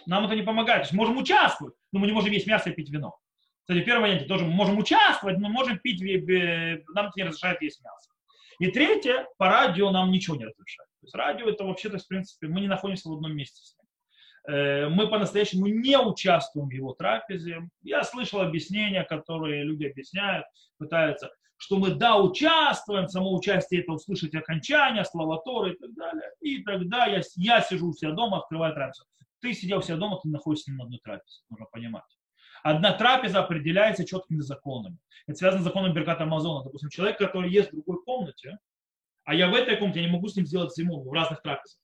[0.05, 0.83] Нам это не помогает.
[0.83, 3.17] То есть можем участвовать, но мы не можем есть мясо и пить вино.
[3.63, 7.83] Кстати, первый вариант тоже мы можем участвовать, но можем пить, нам это не разрешает есть
[7.83, 8.11] мясо.
[8.59, 10.89] И третье, по радио нам ничего не разрешает.
[11.01, 13.63] То есть радио это вообще, то есть, в принципе, мы не находимся в одном месте
[13.63, 13.86] с ним.
[14.47, 17.69] Э, мы по-настоящему не участвуем в его трапезе.
[17.83, 20.47] Я слышал объяснения, которые люди объясняют,
[20.79, 26.31] пытаются, что мы да, участвуем, само участие это услышать окончание, слова Торы и так далее.
[26.41, 29.05] И тогда я, я сижу у себя дома, открываю трапезу.
[29.41, 32.05] Ты сидел у себя дома, ты находишься на одной трапезе, нужно понимать.
[32.63, 34.99] Одна трапеза определяется четкими законами.
[35.27, 36.65] Это связано с законом Берката Амазона.
[36.65, 38.59] Допустим, человек, который ест в другой комнате,
[39.25, 41.81] а я в этой комнате, я не могу с ним сделать зиму в разных трапезах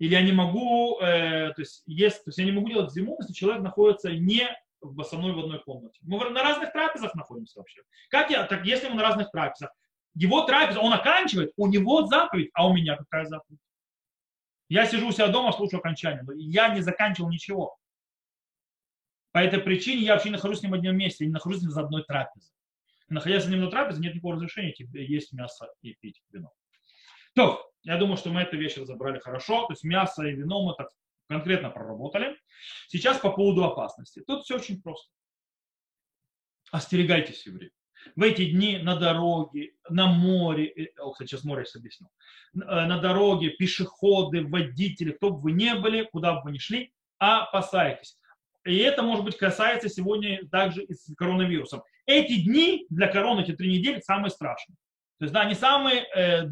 [0.00, 3.18] или я не могу, э, то, есть, есть, то есть я не могу делать зиму,
[3.20, 4.48] если человек находится не
[4.80, 5.98] в основной в одной комнате.
[6.00, 7.82] Мы на разных трапезах находимся вообще.
[8.08, 9.70] Как я, так если мы на разных трапезах,
[10.14, 13.60] его трапеза, он оканчивает, у него заповедь, а у меня какая заповедь?
[14.70, 17.76] Я сижу у себя дома, слушаю окончание, но я не заканчивал ничего.
[19.32, 21.58] По этой причине я вообще не нахожусь с ним в одном месте, я не нахожусь
[21.58, 22.50] с ним за одной трапезой.
[23.10, 26.52] Находясь с ним на трапезе, нет никакого разрешения есть мясо и пить вино.
[27.34, 29.66] То, я думаю, что мы эту вещь разобрали хорошо.
[29.66, 30.88] То есть мясо и вино мы так
[31.28, 32.36] конкретно проработали.
[32.88, 34.22] Сейчас по поводу опасности.
[34.26, 35.10] Тут все очень просто.
[36.70, 37.72] Остерегайтесь евреи.
[38.16, 42.08] В эти дни на дороге, на море, о, кстати, сейчас море я объясню,
[42.54, 48.18] на дороге, пешеходы, водители, кто бы вы ни были, куда бы вы ни шли, опасайтесь.
[48.64, 51.82] И это, может быть, касается сегодня также и с коронавирусом.
[52.06, 54.76] Эти дни для короны, эти три недели, самые страшные.
[55.18, 56.46] То есть, да, они самые э,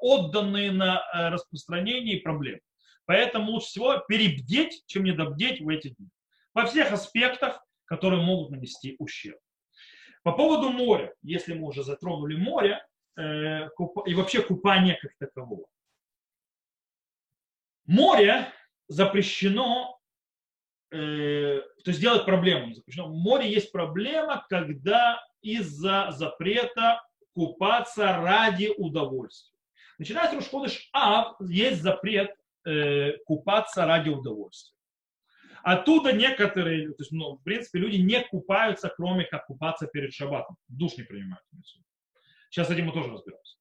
[0.00, 2.60] отданные на э, распространение и проблемы.
[3.06, 6.08] Поэтому лучше всего перебдеть, чем недобдеть в эти дни.
[6.54, 9.38] Во всех аспектах, которые могут нанести ущерб.
[10.22, 12.84] По поводу моря, если мы уже затронули море,
[13.16, 13.68] э,
[14.06, 15.66] и вообще купание как такового.
[17.86, 18.46] Море
[18.88, 19.98] запрещено
[20.90, 22.72] э, то есть делать проблему.
[22.72, 23.08] Запрещено.
[23.08, 27.02] В море есть проблема, когда из-за запрета
[27.34, 29.53] купаться ради удовольствия.
[29.98, 32.30] Начиная с Рушходыш А, есть запрет
[32.66, 34.74] э, купаться ради удовольствия.
[35.62, 40.56] Оттуда некоторые, то есть, ну, в принципе, люди не купаются, кроме как купаться перед шаббатом.
[40.68, 41.42] Душ не принимают.
[42.50, 43.56] Сейчас с этим мы тоже разберемся.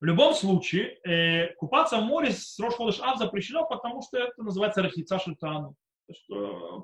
[0.00, 4.82] В любом случае, э, купаться в море с Рошходыш Ав запрещено, потому что это называется
[4.82, 5.74] рахица шельтану
[6.08, 6.12] э,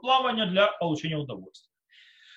[0.00, 1.70] плавание для получения удовольствия.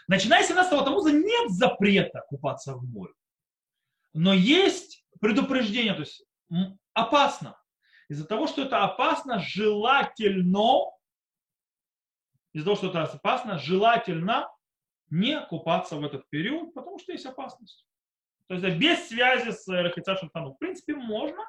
[0.07, 3.13] Начиная с 17 Тамуза нет запрета купаться в море.
[4.13, 6.25] Но есть предупреждение, то есть
[6.93, 7.59] опасно.
[8.09, 10.91] Из-за того, что это опасно, желательно,
[12.53, 14.49] из-за того, что это опасно, желательно
[15.09, 17.85] не купаться в этот период, потому что есть опасность.
[18.47, 20.53] То есть без связи с Рахица Шантану.
[20.53, 21.43] В принципе, можно,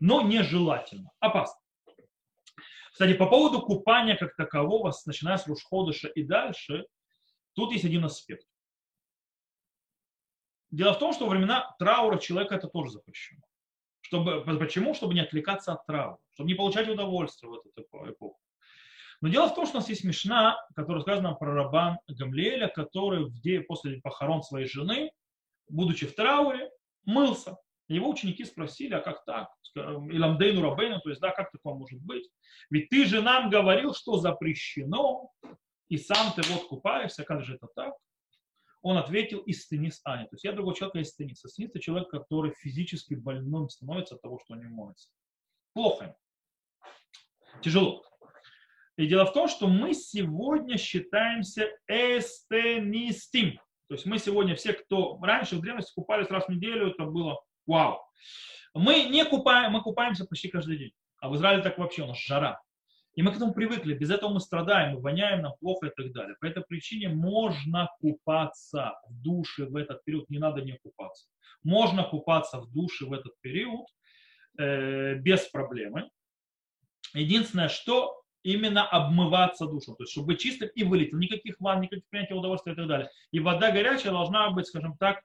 [0.00, 1.10] но нежелательно.
[1.20, 1.60] Опасно.
[2.90, 6.86] Кстати, по поводу купания как такового, начиная с Рушходыша и дальше,
[7.52, 8.47] тут есть один аспект.
[10.70, 13.40] Дело в том, что во времена траура человека это тоже запрещено.
[14.00, 14.94] Чтобы, почему?
[14.94, 18.38] Чтобы не отвлекаться от травмы, чтобы не получать удовольствие в эту эпоху.
[19.20, 23.24] Но дело в том, что у нас есть Мишна, которая сказана про Рабан Гамлеля, который
[23.24, 25.10] в день после похорон своей жены,
[25.68, 26.70] будучи в трауре,
[27.04, 27.56] мылся.
[27.88, 29.48] Его ученики спросили, а как так?
[29.74, 32.28] Иламдейну Рабейну, то есть, да, как такое может быть?
[32.70, 35.30] Ведь ты же нам говорил, что запрещено,
[35.88, 37.94] и сам ты вот купаешься, как же это так?
[38.82, 40.24] Он ответил, истынис Аня.
[40.24, 41.44] То есть я другого человека истынис.
[41.44, 45.08] Истынис это человек, который физически больным становится от того, что он не моется.
[45.74, 46.16] Плохо
[47.62, 48.04] Тяжело.
[48.96, 53.60] И дело в том, что мы сегодня считаемся эстенистим.
[53.88, 57.40] То есть мы сегодня все, кто раньше в древности купались раз в неделю, это было
[57.66, 58.00] Вау.
[58.74, 60.92] Мы не купаем, мы купаемся почти каждый день.
[61.20, 62.60] А в Израиле так вообще, у нас жара.
[63.18, 63.94] И мы к этому привыкли.
[63.94, 66.36] Без этого мы страдаем, мы воняем, нам плохо и так далее.
[66.40, 70.30] По этой причине можно купаться в душе в этот период.
[70.30, 71.26] Не надо не купаться.
[71.64, 73.86] Можно купаться в душе в этот период
[74.56, 76.08] э, без проблемы.
[77.12, 82.08] Единственное, что именно обмываться душем, то есть чтобы быть чистым и вылетел, никаких ванн, никаких
[82.10, 83.10] принятия удовольствия и так далее.
[83.32, 85.24] И вода горячая должна быть, скажем так,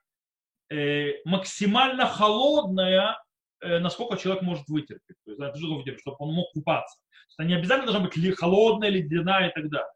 [0.73, 3.21] Э, максимально холодная,
[3.63, 5.17] насколько человек может вытерпеть.
[5.25, 6.99] То есть, это же вытерпеть, чтобы он мог купаться.
[7.37, 9.91] То есть, не обязательно должна быть холодная, ледяная и так далее.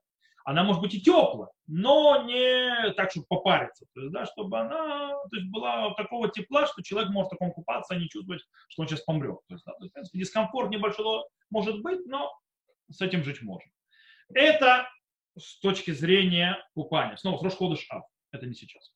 [0.45, 3.85] Она может быть и теплая, но не так, чтобы попариться.
[3.93, 7.51] То есть, да, чтобы она то есть, была такого тепла, что человек может в таком
[7.51, 9.39] купаться и не чувствовать, что он сейчас помрет.
[9.49, 12.31] То есть, да, то есть, в принципе, дискомфорт небольшой может быть, но
[12.89, 13.69] с этим жить можно.
[14.33, 14.87] Это
[15.37, 17.17] с точки зрения купания.
[17.17, 18.05] Снова с Рошходыш Ав.
[18.31, 18.93] Это не сейчас.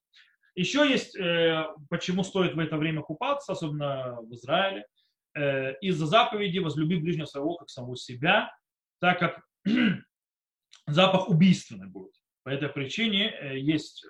[0.55, 4.85] Еще есть, э, почему стоит в это время купаться, особенно в Израиле,
[5.33, 8.53] э, из-за заповеди «возлюби ближнего своего, как самого себя»,
[8.99, 9.41] так как
[10.87, 12.13] запах убийственный будет.
[12.43, 14.05] По этой причине э, есть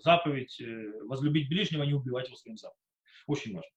[0.00, 0.60] заповедь
[1.04, 2.80] возлюбить ближнего, не убивать его своим запахом.
[3.26, 3.70] Очень важно.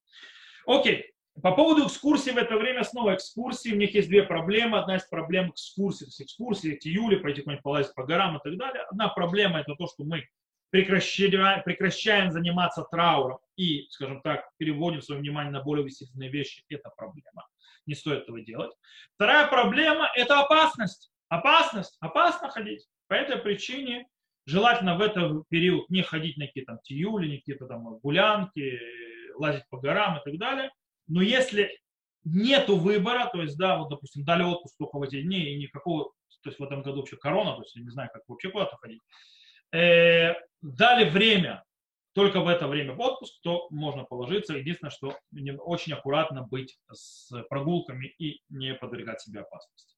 [0.67, 1.11] Окей.
[1.41, 4.77] По поводу экскурсии в это время, снова экскурсии, у них есть две проблемы.
[4.77, 8.57] Одна из проблем экскурсии, то есть экскурсии, тиюли, пойти куда-нибудь полазить по горам и так
[8.57, 8.83] далее.
[8.83, 10.27] Одна проблема это то, что мы
[10.71, 16.89] прекращаем, прекращаем заниматься трауром и, скажем так, переводим свое внимание на более весительные вещи, это
[16.97, 17.47] проблема.
[17.85, 18.71] Не стоит этого делать.
[19.15, 21.11] Вторая проблема– это опасность.
[21.29, 21.97] Опасность.
[21.99, 22.87] Опасно ходить.
[23.07, 24.07] По этой причине
[24.45, 28.79] желательно в этот период не ходить на какие-то там тиюли, не какие-то там гулянки,
[29.35, 30.71] лазить по горам и так далее.
[31.07, 31.77] Но если
[32.23, 36.11] нету выбора, то есть, да, вот, допустим, дали отпуск только в эти дни, и никакого,
[36.43, 38.77] то есть в этом году вообще корона, то есть я не знаю, как вообще куда-то
[38.77, 39.01] ходить,
[39.71, 41.63] э, дали время,
[42.13, 44.55] только в это время в отпуск, то можно положиться.
[44.55, 45.17] Единственное, что
[45.59, 49.95] очень аккуратно быть с прогулками и не подвергать себе опасности.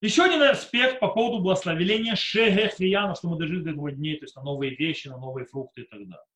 [0.00, 4.34] Еще один аспект по поводу благословения шегехияна, что мы дожили до этого дней, то есть
[4.34, 6.26] на новые вещи, на новые фрукты и так далее.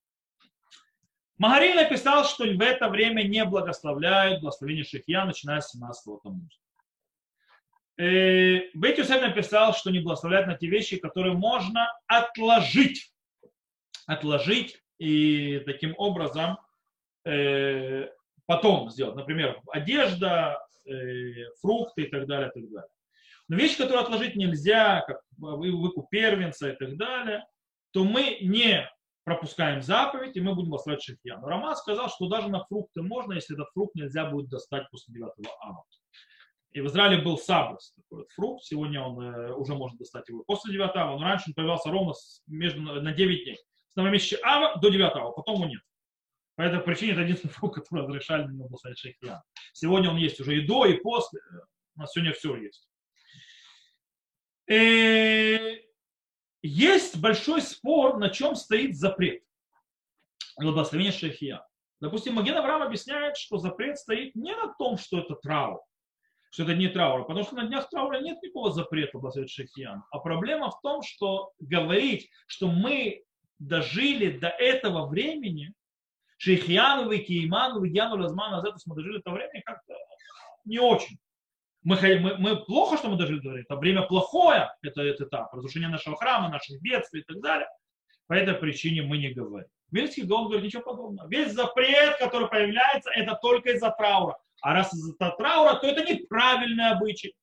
[1.39, 6.49] Магарин написал, что в это время не благословляют благословение Шехия, начиная с 17 тому.
[7.99, 13.13] Э, Бейт Юсеф написал, что не благословляет на те вещи, которые можно отложить.
[14.07, 16.59] Отложить и таким образом
[17.25, 18.09] э,
[18.47, 19.17] потом сделать.
[19.17, 22.91] Например, одежда, э, фрукты и так далее, и так далее.
[23.49, 27.45] Но вещи, которые отложить нельзя, как выкуп первенца и так далее,
[27.93, 28.89] то мы не
[29.25, 31.39] пропускаем заповедь, и мы будем благословлять шахья.
[31.39, 35.15] Но Роман сказал, что даже на фрукты можно, если этот фрукт нельзя будет достать после
[35.15, 35.31] 9
[35.63, 35.85] ава.
[36.77, 40.45] И в Израиле был сабрас, такой вот фрукт, сегодня он э, уже можно достать его
[40.45, 42.13] после 9 ава, но раньше он появлялся ровно
[42.47, 43.59] между, на 9 дней.
[43.89, 45.81] С новомесяча ава до 9 ава, потом его нет.
[46.55, 49.43] По этой причине это единственный фрукт, который разрешали на него благословлять шахья.
[49.73, 51.41] Сегодня он есть уже и до, и после.
[51.95, 52.87] У нас сегодня все есть.
[54.69, 55.81] И э,
[56.61, 59.43] есть большой спор, на чем стоит запрет.
[60.61, 61.67] Благословение Шехия.
[62.01, 65.81] Допустим, Маген Авраам объясняет, что запрет стоит не на том, что это траур,
[66.57, 70.05] что это не траур, потому что на днях траура нет никакого запрета благословить Шехиян.
[70.11, 73.25] А проблема в том, что говорить, что мы
[73.59, 75.75] дожили до этого времени,
[76.39, 79.95] Шейхьяну, Кейману, Вигьяну, Лазману, Азетус, мы дожили до времени как-то
[80.65, 81.19] не очень
[81.83, 85.91] мы, мы, мы плохо, что мы дожили до это время плохое, это, это этап, разрушение
[85.91, 87.69] нашего храма, наших бедствий и так далее.
[88.29, 89.69] По этой причине мы не говорим.
[89.93, 91.29] Вельский Гаон говорит ничего подобного.
[91.29, 94.37] Весь запрет, который появляется, это только из-за траура.
[94.63, 97.35] А раз из-за траура, то это неправильный обычай.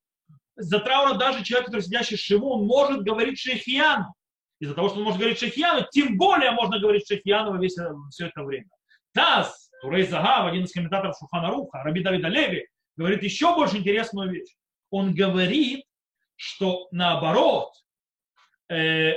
[0.58, 4.14] Из-за траура даже человек, который сидящий Шиву, он может говорить шейхьяну.
[4.60, 7.76] Из-за того, что он может говорить шейхьяну, тем более можно говорить шейхьяну весь,
[8.12, 8.70] все это время.
[9.14, 14.32] Таз, Турей Загав, один из комментаторов Шухана Руха, Раби Давида Леви, говорит еще больше интересную
[14.32, 14.56] вещь.
[14.90, 15.86] Он говорит,
[16.36, 17.74] что наоборот,
[18.70, 19.14] э,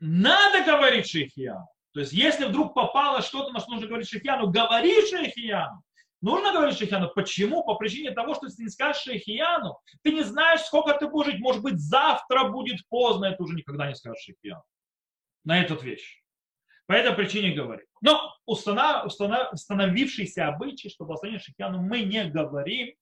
[0.00, 1.66] надо говорить шейхияну.
[1.92, 5.82] То есть, если вдруг попало что-то, на что нужно говорить шейхияну, говори шейхияну.
[6.24, 7.10] Нужно говорить шейхияну.
[7.14, 7.64] Почему?
[7.64, 11.32] По причине того, что если ты не скажешь шейхияну, ты не знаешь, сколько ты будешь
[11.32, 11.40] жить.
[11.40, 14.62] Может быть, завтра будет поздно, ты уже никогда не скажешь шейхияну.
[15.44, 16.22] На этот вещь.
[16.86, 17.86] По этой причине говорит.
[18.00, 22.94] Но установ, установ, установившийся обычай, что благословение Шихьяну мы не говорим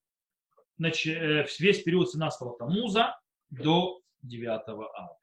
[0.79, 3.21] значит, э, весь период 17-го Тамуза
[3.51, 5.19] до 9 ава.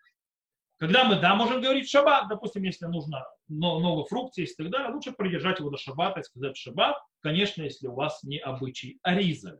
[0.79, 4.93] Когда мы, да, можем говорить шаббат, допустим, если нужно новый фрукт есть и так далее,
[4.93, 9.59] лучше придержать его до шаббата и сказать шаббат, конечно, если у вас не обычай Аризаль.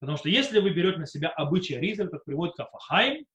[0.00, 3.26] Потому что если вы берете на себя обычай Аризаль, как приводит Кафахайм,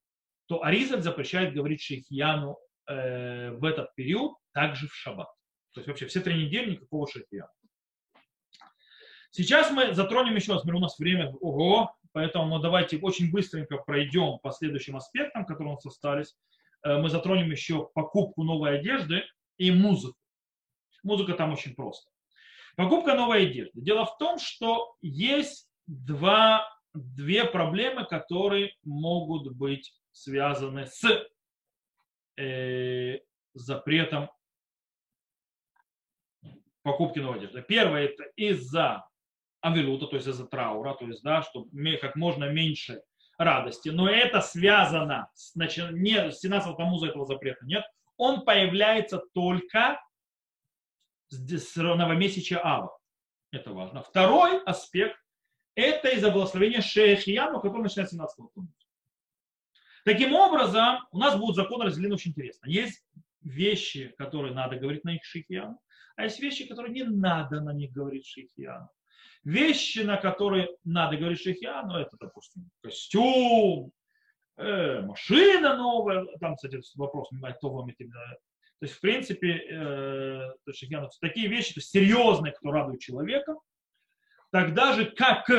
[0.48, 5.30] то Аризаль запрещает говорить шейхьяну э, в этот период, также в шаббат.
[5.74, 7.52] То есть вообще все три недели никакого шейхьяна.
[9.30, 14.52] Сейчас мы затронем еще раз, у нас время, ого, поэтому давайте очень быстренько пройдем по
[14.52, 16.36] следующим аспектам, которые у нас остались.
[16.88, 19.24] Э, мы затронем еще покупку новой одежды
[19.58, 20.18] и музыку.
[21.04, 22.10] Музыка там очень просто.
[22.76, 23.82] Покупка новой одежды.
[23.82, 31.28] Дело в том, что есть два, две проблемы, которые могут быть связаны с
[32.38, 33.20] э,
[33.54, 34.30] запретом
[36.84, 37.62] покупки новой одежды.
[37.64, 39.08] Первое это из-за
[39.60, 43.02] авилута, то есть из-за траура, то есть, да, чтобы как можно меньше
[43.38, 43.90] радости.
[43.90, 47.84] Но это связано с, значит, не с 17 Тамуза этого запрета, нет.
[48.18, 50.02] Он появляется только
[51.30, 52.98] с новомесяча Ава.
[53.52, 54.02] Это важно.
[54.02, 55.18] Второй аспект–
[55.76, 58.74] это из-за благословения Шехияну, который начинается 17 Тамуза.
[60.04, 62.68] Таким образом, у нас будут законы разделены очень интересно.
[62.68, 63.04] Есть
[63.42, 65.80] вещи, которые надо говорить на них Шехияну,
[66.16, 68.90] а есть вещи, которые не надо на них говорить Шехияну.
[69.48, 73.94] Вещи, на которые надо говорить шейхия, ну это, допустим, костюм,
[74.58, 78.04] э, машина новая, там, кстати, вопрос, кто вам это
[78.80, 83.00] то есть, в принципе, э, то есть, ну, такие вещи, то есть, серьезные, кто радует
[83.00, 83.56] человека,
[84.52, 85.50] тогда же как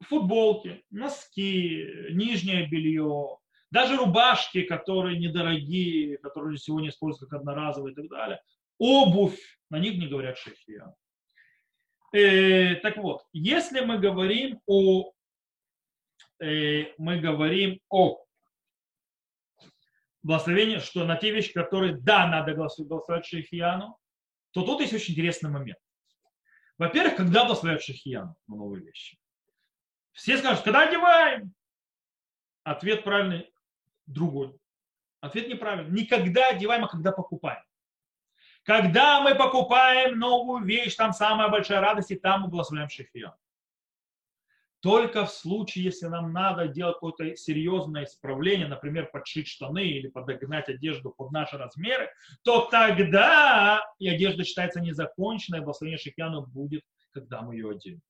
[0.00, 3.36] футболки, носки, нижнее белье,
[3.70, 8.40] даже рубашки, которые недорогие, которые сегодня используются как одноразовые и так далее,
[8.78, 9.38] обувь,
[9.68, 10.94] на них не говорят шейхия.
[12.12, 15.12] Э, так вот, если мы говорим о,
[16.40, 18.22] э, мы говорим о
[20.22, 23.96] благословении, что на те вещи, которые, да, надо благословлять Шейхияну,
[24.52, 25.78] то тут есть очень интересный момент.
[26.76, 29.18] Во-первых, когда благословляют Шейхияну на новые вещи?
[30.12, 31.54] Все скажут, когда одеваем?
[32.62, 33.50] Ответ правильный
[34.06, 34.54] другой.
[35.20, 36.02] Ответ неправильный.
[36.02, 37.62] Никогда одеваем, а когда покупаем.
[38.64, 43.32] Когда мы покупаем новую вещь, там самая большая радость, и там мы благословляем Шехион.
[44.80, 50.68] Только в случае, если нам надо делать какое-то серьезное исправление, например, подшить штаны или подогнать
[50.68, 52.10] одежду под наши размеры,
[52.42, 56.82] то тогда и одежда считается незаконченной, и благословение Шехиану будет,
[57.12, 58.02] когда мы ее оденем.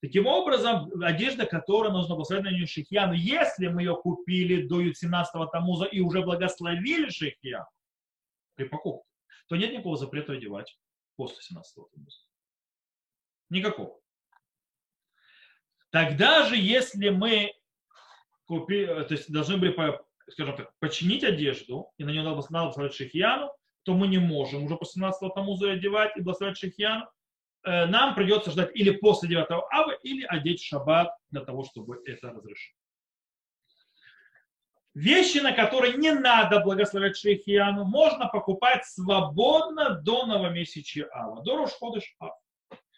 [0.00, 5.46] Таким образом, одежда, которая нужно благословить на нее шихьяну, если мы ее купили до 17-го
[5.46, 7.64] тамуза и уже благословили шихьяну
[8.54, 9.13] при покупке,
[9.46, 10.78] то нет никакого запрета одевать
[11.16, 12.18] после 17-го тамуза.
[13.50, 14.00] Никакого.
[15.90, 17.54] Тогда же, если мы
[18.46, 19.76] купи, то есть должны были,
[20.28, 23.52] скажем так, починить одежду, и на нее надо благословить шихьяну,
[23.84, 27.06] то мы не можем уже после 17-го тамуза одевать и благословить шихьяну,
[27.64, 32.30] Э, нам придется ждать или после 9 ава, или одеть шаббат для того, чтобы это
[32.30, 32.76] разрешить.
[34.94, 42.14] Вещи, на которые не надо благословлять шейхияну, можно покупать свободно до новомесячия ава, до Рошходыш
[42.20, 42.32] ав.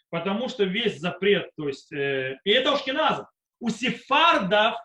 [0.09, 3.27] Потому что весь запрет, то есть, э, и это ушкиназа,
[3.59, 4.75] у сефардов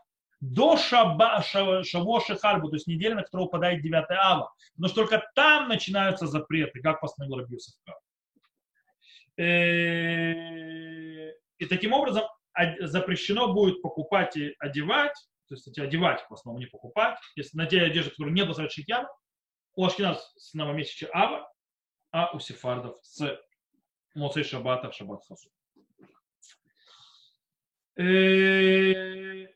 [0.40, 4.52] до шаба, шаво шихарбу, то есть неделя, на которую упадает 9 ава.
[4.76, 7.74] Но только там начинаются запреты, как постановил Рабиусов
[9.38, 10.32] Э,
[11.58, 12.24] и таким образом
[12.80, 15.14] запрещено будет покупать и одевать,
[15.56, 19.06] то есть одевать в основном не покупать, если на те одежды, которые не благословят шикьян,
[19.74, 21.50] у Ашкиназ с новомесяча Ава,
[22.10, 23.40] а у сефардов с
[24.14, 25.48] Моцей Шабата, Шабат Хасу.
[27.96, 29.46] Э,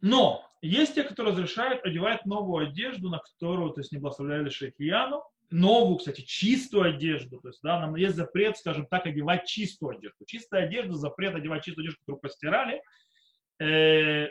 [0.00, 5.24] но есть те, которые разрешают одевать новую одежду, на которую, то есть не благословляли шейхияну,
[5.50, 7.40] новую, кстати, чистую одежду.
[7.40, 10.24] То есть, да, нам есть запрет, скажем так, одевать чистую одежду.
[10.26, 12.82] Чистая одежда, запрет одевать чистую одежду, которую постирали,
[13.60, 14.28] э,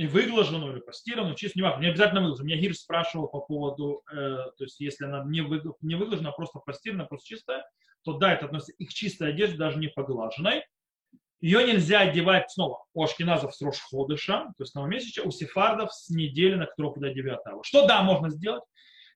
[0.00, 2.56] и выглаженную, или постиранную, чистую, не важно, не обязательно выглаженную.
[2.56, 6.32] Меня Гир спрашивал по поводу, э, то есть, если она не, вы, не выглажена, а
[6.32, 7.66] просто постирана, просто чистая,
[8.02, 10.64] то да, это относится и к чистой одежде, даже не поглаженной.
[11.42, 16.54] Ее нельзя одевать снова у ашкеназов с Рошходыша, то есть новомесяча, у сефардов с недели,
[16.54, 18.64] на которую подать 9 Что да, можно сделать?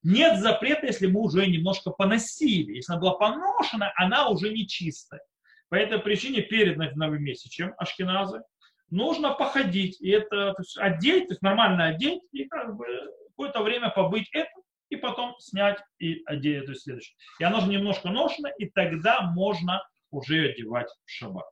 [0.02, 2.74] Нет запрета, если мы уже немножко поносили.
[2.74, 5.22] Если она была поношена, она уже не чистая.
[5.70, 8.42] По этой причине перед новомесячем ашкеназы
[8.90, 10.00] нужно походить.
[10.00, 12.86] И это то есть, одеть, то есть нормально одеть и как бы
[13.28, 14.50] какое-то время побыть это,
[14.90, 17.16] и потом снять и одеть, то есть следующее.
[17.40, 21.46] И оно же немножко ношено, и тогда можно уже одевать в шаббат.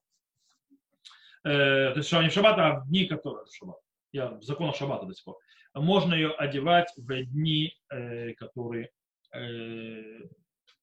[1.44, 3.78] Э, то есть не в шаббат, а в дни, которые в шаббат.
[4.12, 5.36] Я законах шаббата до сих пор
[5.74, 8.90] можно ее одевать в дни, э, которые
[9.34, 10.20] э,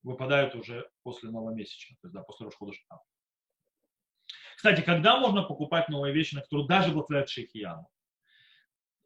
[0.03, 2.73] выпадают уже после новомесяча, то есть да, после Рошхода
[4.59, 7.87] Кстати, когда можно покупать новые вещи, на которые даже благословляют шейхияну?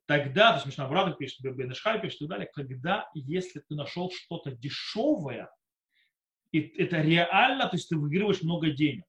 [0.07, 4.11] Тогда, то есть Мишна Брада пишет, Бенешхай пишет и так далее, когда, если ты нашел
[4.11, 5.51] что-то дешевое,
[6.51, 9.05] и это реально, то есть ты выигрываешь много денег.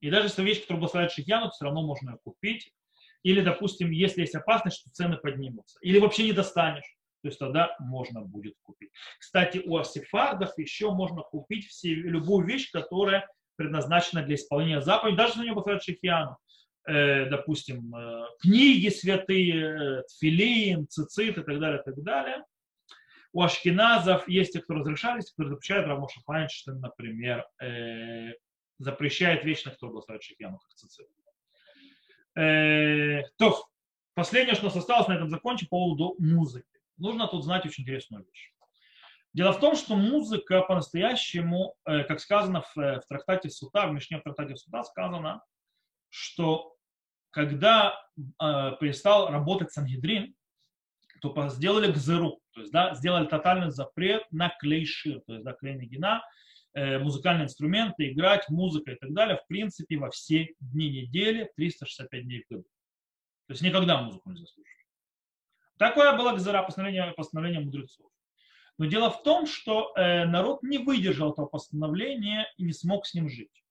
[0.00, 2.74] И даже если вещь, которая благословляет шейхияну, то все равно можно ее купить,
[3.22, 5.78] или, допустим, если есть опасность, что цены поднимутся.
[5.80, 6.94] Или вообще не достанешь.
[7.22, 8.90] То есть тогда можно будет купить.
[9.18, 13.26] Кстати, у асифардов еще можно купить все, любую вещь, которая
[13.56, 16.36] предназначена для исполнения заповедей, даже если не поставят шихиану.
[16.86, 22.44] Э, допустим, э, книги святые, э, тфилин, цицит и так далее, и так далее.
[23.32, 28.34] У ашкеназов есть те, кто разрешались, которые запрещают Рамоша Файнштейн, например, э,
[28.78, 31.06] запрещает вечно, кто благословляет шихиану, как цицит.
[32.34, 33.66] То,
[34.14, 36.68] последнее, что у нас осталось, на этом закончим, по поводу музыки.
[36.98, 38.52] Нужно тут знать очень интересную вещь.
[39.36, 43.92] Дело в том, что музыка по-настоящему, э, как сказано в, э, в трактате Сута, в
[43.92, 45.42] Мишне в трактате Сута сказано,
[46.08, 46.74] что
[47.30, 48.22] когда э,
[48.80, 50.34] перестал работать Сангидрин,
[51.20, 55.86] то сделали гзеру, то есть да, сделали тотальный запрет на клейшир, то есть да, клейный
[55.86, 56.22] гена,
[56.76, 62.24] Э, музыкальные инструменты, играть, музыка и так далее, в принципе, во все дни недели, 365
[62.24, 62.64] дней в году.
[63.46, 64.86] То есть никогда музыку нельзя слушать.
[65.78, 68.10] Такое было гзара, постановление, постановление мудрецов.
[68.78, 73.14] Но дело в том, что э, народ не выдержал этого постановления и не смог с
[73.14, 73.64] ним жить.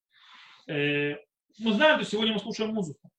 [0.67, 1.15] Э,
[1.59, 3.09] мы знаем, что сегодня мы слушаем музыку.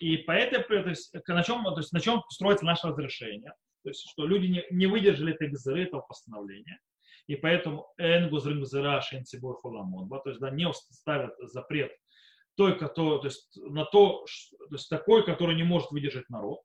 [0.00, 3.54] И по этой, то есть, на, чем, то есть, на чем строится наше разрешение.
[3.82, 6.80] То есть, что люди не, не выдержали этой гзары, этого постановления
[7.26, 11.92] и поэтому энгуз рингзера шенцибор холамон, то есть да, не ставят запрет
[12.54, 16.60] той, который, то есть на то, то есть такой, который не может выдержать народ,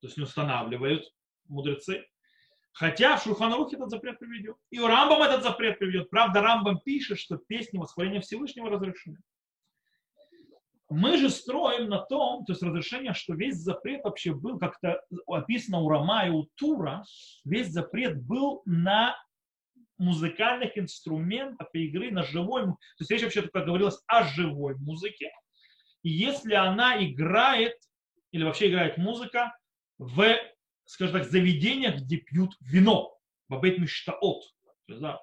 [0.00, 1.04] то есть не устанавливают
[1.48, 2.06] мудрецы.
[2.78, 4.54] Хотя в Шурханарухе этот запрет приведет.
[4.70, 6.10] И у Рамбам этот запрет приведет.
[6.10, 9.18] Правда, Рамбам пишет, что песни восхваления Всевышнего разрешены.
[10.88, 15.80] Мы же строим на том, то есть разрешение, что весь запрет вообще был, как-то описано
[15.80, 17.04] у Рама и у Тура,
[17.44, 19.16] весь запрет был на
[19.98, 25.32] музыкальных инструментах и игры на живой, то есть речь вообще только говорилось о живой музыке.
[26.04, 27.74] И если она играет,
[28.30, 29.52] или вообще играет музыка
[29.98, 30.38] в,
[30.88, 33.14] скажем так, заведениях, где пьют вино,
[33.48, 34.42] бабет миштаот,
[34.88, 35.20] да,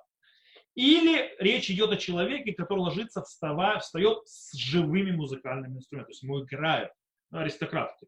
[0.75, 6.23] или речь идет о человеке, который ложится, вставая, встает с живыми музыкальными инструментами, то есть
[6.23, 6.91] ему играют,
[7.31, 8.07] ну, аристократы.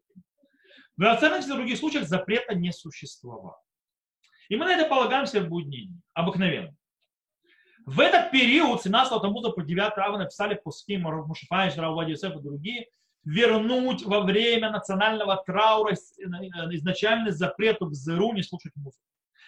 [0.96, 3.60] В альтернативных других случаях запрета не существовало.
[4.48, 6.76] И мы на это полагаемся в будни, обыкновенно.
[7.86, 12.88] В этот период 17 Тамуза по 9 ава написали Пуским, Мушифаевич, Равади Юсеф и другие,
[13.28, 19.04] вернуть во время национального траура изначальный запрет к зеру не слушать музыку.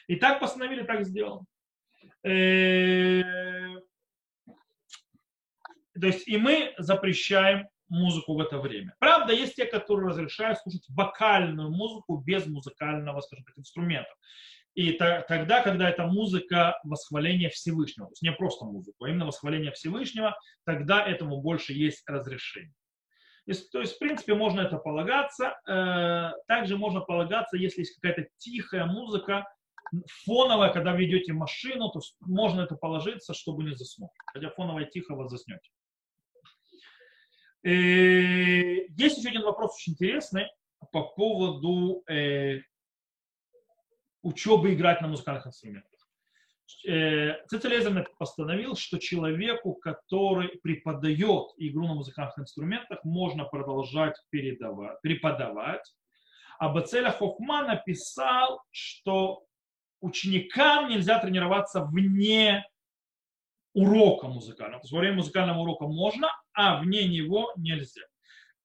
[0.06, 1.46] И так постановили, так сделано.
[2.22, 3.22] Э,
[5.98, 8.94] то есть и мы запрещаем музыку в это время.
[8.98, 14.12] Правда, есть те, которые разрешают слушать вокальную музыку без музыкального, скажем так, инструмента.
[14.74, 19.72] И тогда, когда это музыка восхваления Всевышнего, то есть не просто музыку, а именно восхваление
[19.72, 22.74] Всевышнего, тогда этому больше есть разрешение.
[23.72, 25.58] То есть, в принципе, можно это полагаться.
[25.66, 29.44] Э, также можно полагаться, если есть какая-то тихая музыка,
[30.24, 34.10] фоновая, когда ведете машину, то можно это положиться, чтобы не заснуть.
[34.32, 35.70] Хотя фоновая тихо вас заснете.
[37.62, 40.46] Э, есть еще один вопрос очень интересный
[40.92, 42.60] по поводу э,
[44.22, 45.89] учебы играть на музыкальных инструментах.
[46.86, 55.94] Э, Цицелезер постановил, что человеку, который преподает игру на музыкальных инструментах, можно продолжать передавать, преподавать.
[56.58, 59.44] А Бацеля Хохма написал, что
[60.00, 62.64] ученикам нельзя тренироваться вне
[63.72, 64.80] урока музыкального.
[64.80, 68.02] То есть во время музыкального урока можно, а вне него нельзя.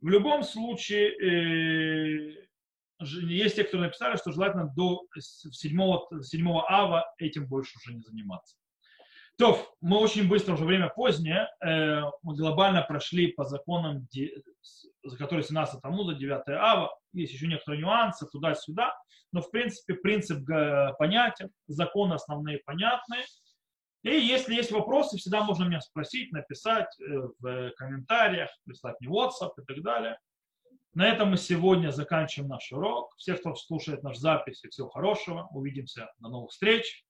[0.01, 2.44] В любом случае, э,
[2.99, 5.79] есть те, кто написали, что желательно до 7,
[6.21, 8.57] 7 ава этим больше уже не заниматься.
[9.37, 14.07] То, мы очень быстро, уже время позднее, э, мы глобально прошли по законам,
[15.03, 18.93] за которые 17 тому, за 9 ава, есть еще некоторые нюансы туда-сюда,
[19.33, 20.45] но в принципе принцип
[20.97, 23.17] понятен, законы основные понятны.
[24.03, 29.51] И если есть вопросы, всегда можно меня спросить, написать э, в комментариях, прислать мне WhatsApp
[29.57, 30.19] и так далее.
[30.95, 33.13] На этом мы сегодня заканчиваем наш урок.
[33.17, 35.49] Всех, кто слушает наш запись, всего хорошего.
[35.51, 36.09] Увидимся.
[36.19, 37.04] До новых встреч.